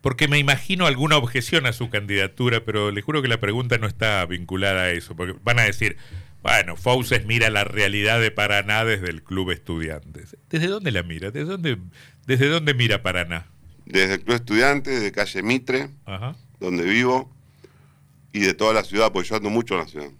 porque 0.00 0.26
me 0.28 0.38
imagino 0.38 0.86
alguna 0.86 1.16
objeción 1.18 1.66
a 1.66 1.72
su 1.72 1.90
candidatura, 1.90 2.64
pero 2.64 2.90
le 2.90 3.02
juro 3.02 3.22
que 3.22 3.28
la 3.28 3.38
pregunta 3.40 3.76
no 3.78 3.86
está 3.86 4.24
vinculada 4.26 4.84
a 4.84 4.90
eso, 4.90 5.14
porque 5.14 5.38
van 5.44 5.58
a 5.60 5.64
decir, 5.64 5.96
bueno, 6.46 6.76
Fauces 6.76 7.26
mira 7.26 7.50
la 7.50 7.64
realidad 7.64 8.20
de 8.20 8.30
Paraná 8.30 8.84
desde 8.84 9.10
el 9.10 9.22
Club 9.22 9.50
Estudiantes. 9.50 10.36
¿Desde 10.50 10.68
dónde 10.68 10.92
la 10.92 11.02
mira? 11.02 11.30
¿Desde 11.30 11.46
dónde, 11.50 11.78
desde 12.26 12.48
dónde 12.48 12.74
mira 12.74 13.02
Paraná? 13.02 13.46
Desde 13.84 14.14
el 14.14 14.20
Club 14.22 14.36
Estudiantes, 14.36 15.00
de 15.02 15.12
calle 15.12 15.42
Mitre, 15.42 15.90
Ajá. 16.04 16.36
donde 16.60 16.84
vivo, 16.84 17.30
y 18.32 18.40
de 18.40 18.54
toda 18.54 18.74
la 18.74 18.84
ciudad, 18.84 19.12
porque 19.12 19.28
yo 19.28 19.36
ando 19.36 19.50
mucho 19.50 19.74
en 19.74 19.80
la 19.80 19.86
ciudad. 19.88 20.10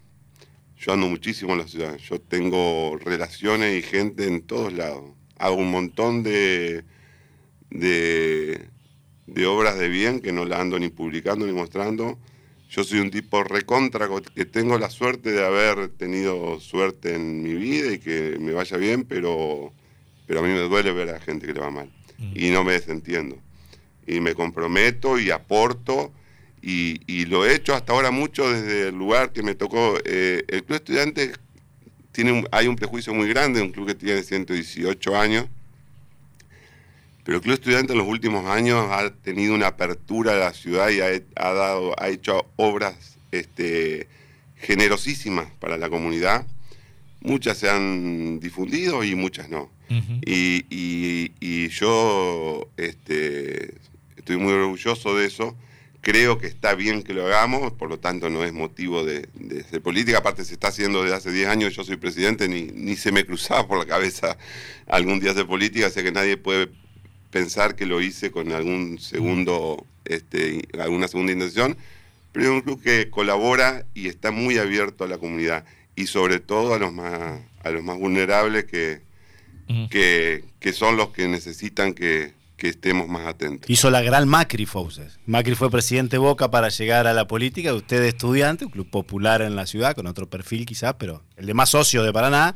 Yo 0.77 0.93
ando 0.93 1.07
muchísimo 1.07 1.53
en 1.53 1.59
la 1.59 1.67
ciudad. 1.67 1.97
Yo 1.97 2.19
tengo 2.21 2.97
relaciones 3.03 3.77
y 3.77 3.81
gente 3.87 4.25
en 4.27 4.41
todos 4.41 4.73
lados. 4.73 5.11
Hago 5.37 5.55
un 5.55 5.71
montón 5.71 6.23
de, 6.23 6.83
de, 7.69 8.67
de 9.27 9.45
obras 9.45 9.77
de 9.77 9.89
bien 9.89 10.19
que 10.19 10.31
no 10.31 10.45
la 10.45 10.59
ando 10.61 10.79
ni 10.79 10.89
publicando 10.89 11.45
ni 11.45 11.51
mostrando. 11.53 12.17
Yo 12.69 12.83
soy 12.83 12.99
un 12.99 13.11
tipo 13.11 13.43
recontra, 13.43 14.09
que 14.35 14.45
tengo 14.45 14.77
la 14.77 14.89
suerte 14.89 15.31
de 15.31 15.45
haber 15.45 15.87
tenido 15.89 16.59
suerte 16.59 17.15
en 17.15 17.41
mi 17.41 17.53
vida 17.53 17.93
y 17.93 17.99
que 17.99 18.37
me 18.39 18.51
vaya 18.51 18.75
bien, 18.77 19.05
pero, 19.05 19.71
pero 20.25 20.39
a 20.41 20.43
mí 20.43 20.49
me 20.49 20.59
duele 20.59 20.91
ver 20.91 21.09
a 21.09 21.13
la 21.13 21.19
gente 21.19 21.47
que 21.47 21.53
le 21.53 21.59
va 21.61 21.69
mal. 21.71 21.89
Y 22.35 22.49
no 22.49 22.63
me 22.63 22.73
desentiendo. 22.73 23.37
Y 24.05 24.19
me 24.19 24.33
comprometo 24.35 25.17
y 25.19 25.31
aporto 25.31 26.11
y, 26.61 26.99
y 27.07 27.25
lo 27.25 27.45
he 27.45 27.53
hecho 27.55 27.73
hasta 27.73 27.93
ahora 27.93 28.11
mucho 28.11 28.49
desde 28.51 28.89
el 28.89 28.95
lugar 28.95 29.31
que 29.31 29.43
me 29.43 29.55
tocó. 29.55 29.97
Eh, 30.03 30.43
el 30.47 30.63
Club 30.63 30.75
Estudiantes 30.77 31.39
tiene 32.11 32.31
un- 32.33 32.47
hay 32.51 32.67
un 32.67 32.75
prejuicio 32.75 33.13
muy 33.13 33.27
grande, 33.29 33.61
un 33.61 33.71
club 33.71 33.87
que 33.87 33.95
tiene 33.95 34.23
118 34.23 35.15
años, 35.17 35.45
pero 37.27 37.39
el 37.39 37.43
Club 37.43 37.55
Estudiantes 37.55 37.91
en 37.91 37.97
los 37.97 38.07
últimos 38.07 38.45
años 38.45 38.87
ha 38.89 39.09
tenido 39.09 39.53
una 39.53 39.67
apertura 39.67 40.31
a 40.31 40.35
la 40.37 40.53
ciudad 40.53 40.87
y 40.91 41.01
ha, 41.01 41.07
ha 41.35 41.51
dado, 41.51 41.93
ha 42.01 42.07
hecho 42.07 42.45
obras 42.55 43.17
este, 43.33 44.07
generosísimas 44.55 45.47
para 45.59 45.75
la 45.77 45.89
comunidad. 45.89 46.47
Muchas 47.19 47.57
se 47.57 47.69
han 47.69 48.39
difundido 48.39 49.03
y 49.03 49.13
muchas 49.15 49.49
no. 49.49 49.69
Y- 50.25 51.33
y 51.41 51.67
yo 51.69 52.69
este, 52.77 53.73
estoy 54.15 54.37
muy 54.37 54.53
orgulloso 54.53 55.15
de 55.17 55.25
eso. 55.25 55.53
Creo 55.99 56.37
que 56.37 56.47
está 56.47 56.75
bien 56.75 57.03
que 57.03 57.13
lo 57.13 57.25
hagamos, 57.25 57.73
por 57.73 57.89
lo 57.89 57.99
tanto 57.99 58.29
no 58.29 58.45
es 58.45 58.53
motivo 58.53 59.03
de, 59.03 59.27
de 59.33 59.63
ser 59.65 59.81
política. 59.81 60.19
Aparte 60.19 60.45
se 60.45 60.53
está 60.53 60.69
haciendo 60.69 61.03
desde 61.03 61.17
hace 61.17 61.31
10 61.33 61.49
años, 61.49 61.75
yo 61.75 61.83
soy 61.83 61.97
presidente, 61.97 62.47
ni, 62.47 62.63
ni 62.67 62.95
se 62.95 63.11
me 63.11 63.25
cruzaba 63.25 63.67
por 63.67 63.77
la 63.77 63.85
cabeza 63.85 64.37
algún 64.87 65.19
día 65.19 65.31
hacer 65.31 65.45
política, 65.45 65.87
así 65.87 66.01
que 66.03 66.11
nadie 66.13 66.37
puede 66.37 66.69
pensar 67.31 67.75
que 67.75 67.85
lo 67.85 68.01
hice 68.01 68.31
con 68.31 68.51
algún 68.51 68.99
segundo, 68.99 69.85
este, 70.05 70.67
alguna 70.79 71.07
segunda 71.07 71.33
intención. 71.33 71.77
Pero 72.31 72.45
es 72.45 72.51
un 72.51 72.61
club 72.61 72.81
que 72.81 73.09
colabora 73.09 73.85
y 73.93 74.07
está 74.07 74.31
muy 74.31 74.57
abierto 74.57 75.03
a 75.03 75.07
la 75.07 75.17
comunidad 75.17 75.65
y 75.95 76.07
sobre 76.07 76.39
todo 76.39 76.73
a 76.73 76.79
los 76.79 76.93
más, 76.93 77.41
a 77.63 77.69
los 77.71 77.83
más 77.83 77.97
vulnerables 77.97 78.65
que, 78.65 79.01
que, 79.89 80.43
que 80.59 80.73
son 80.73 80.97
los 80.97 81.09
que 81.09 81.27
necesitan 81.27 81.93
que, 81.93 82.33
que 82.57 82.69
estemos 82.69 83.07
más 83.07 83.25
atentos. 83.25 83.69
Hizo 83.69 83.89
la 83.89 84.01
gran 84.01 84.27
Macri 84.27 84.65
Fauces. 84.65 85.19
Macri 85.25 85.55
fue 85.55 85.69
presidente 85.69 86.15
de 86.15 86.19
Boca 86.19 86.51
para 86.51 86.69
llegar 86.69 87.07
a 87.07 87.13
la 87.13 87.27
política, 87.27 87.73
usted 87.73 88.01
es 88.03 88.09
estudiante, 88.09 88.65
un 88.65 88.71
club 88.71 88.89
popular 88.89 89.41
en 89.41 89.55
la 89.55 89.67
ciudad, 89.67 89.95
con 89.95 90.07
otro 90.07 90.27
perfil 90.27 90.65
quizás, 90.65 90.95
pero 90.97 91.23
el 91.37 91.45
de 91.45 91.53
más 91.53 91.69
socio 91.69 92.03
de 92.03 92.11
Paraná, 92.11 92.55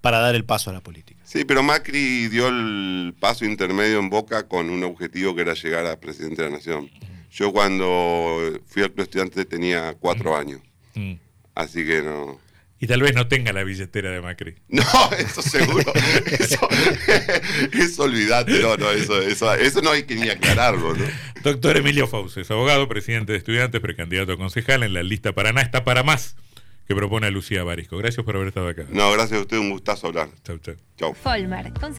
para 0.00 0.18
dar 0.18 0.34
el 0.34 0.44
paso 0.44 0.70
a 0.70 0.72
la 0.72 0.80
política. 0.80 1.20
Sí, 1.24 1.44
pero 1.44 1.62
Macri 1.62 2.28
dio 2.28 2.48
el 2.48 3.14
paso 3.18 3.44
intermedio 3.44 3.98
en 3.98 4.10
Boca 4.10 4.48
con 4.48 4.70
un 4.70 4.84
objetivo 4.84 5.34
que 5.34 5.42
era 5.42 5.54
llegar 5.54 5.86
a 5.86 5.98
presidente 5.98 6.42
de 6.42 6.50
la 6.50 6.56
Nación. 6.56 6.90
Yo 7.30 7.52
cuando 7.52 8.60
fui 8.66 8.82
al 8.82 8.92
club 8.92 9.04
estudiante 9.04 9.44
tenía 9.44 9.94
cuatro 9.94 10.36
años. 10.36 10.60
Mm. 10.94 11.14
Así 11.54 11.84
que 11.84 12.02
no. 12.02 12.40
Y 12.80 12.86
tal 12.86 13.02
vez 13.02 13.12
no 13.12 13.26
tenga 13.26 13.52
la 13.52 13.64
billetera 13.64 14.10
de 14.10 14.20
Macri. 14.20 14.54
No, 14.68 14.84
eso 15.18 15.42
seguro. 15.42 15.92
eso, 16.38 16.68
eso 17.72 18.02
olvidate. 18.04 18.60
No, 18.60 18.76
no, 18.76 18.90
eso, 18.92 19.20
eso, 19.20 19.52
eso 19.54 19.82
no 19.82 19.90
hay 19.90 20.04
que 20.04 20.14
ni 20.14 20.28
aclararlo, 20.28 20.94
¿no? 20.94 21.04
Doctor 21.42 21.76
Emilio 21.76 22.06
Fauces, 22.06 22.50
abogado, 22.50 22.88
presidente 22.88 23.32
de 23.32 23.38
estudiantes, 23.38 23.80
precandidato 23.80 24.32
a 24.32 24.36
concejal 24.36 24.84
en 24.84 24.94
la 24.94 25.02
lista 25.02 25.32
Paraná, 25.32 25.60
está 25.60 25.84
para 25.84 26.02
más 26.02 26.36
que 26.88 26.96
propone 26.96 27.26
a 27.26 27.30
Lucía 27.30 27.62
Barisco. 27.64 27.98
Gracias 27.98 28.24
por 28.24 28.34
haber 28.34 28.48
estado 28.48 28.68
acá. 28.68 28.86
No, 28.90 29.12
gracias 29.12 29.38
a 29.38 29.42
usted, 29.42 29.58
un 29.58 29.70
gustazo 29.70 30.06
hablar. 30.06 30.30
Chau, 30.42 30.56
chau. 30.58 30.74
Chau. 30.96 31.14
Folmar. 31.14 31.70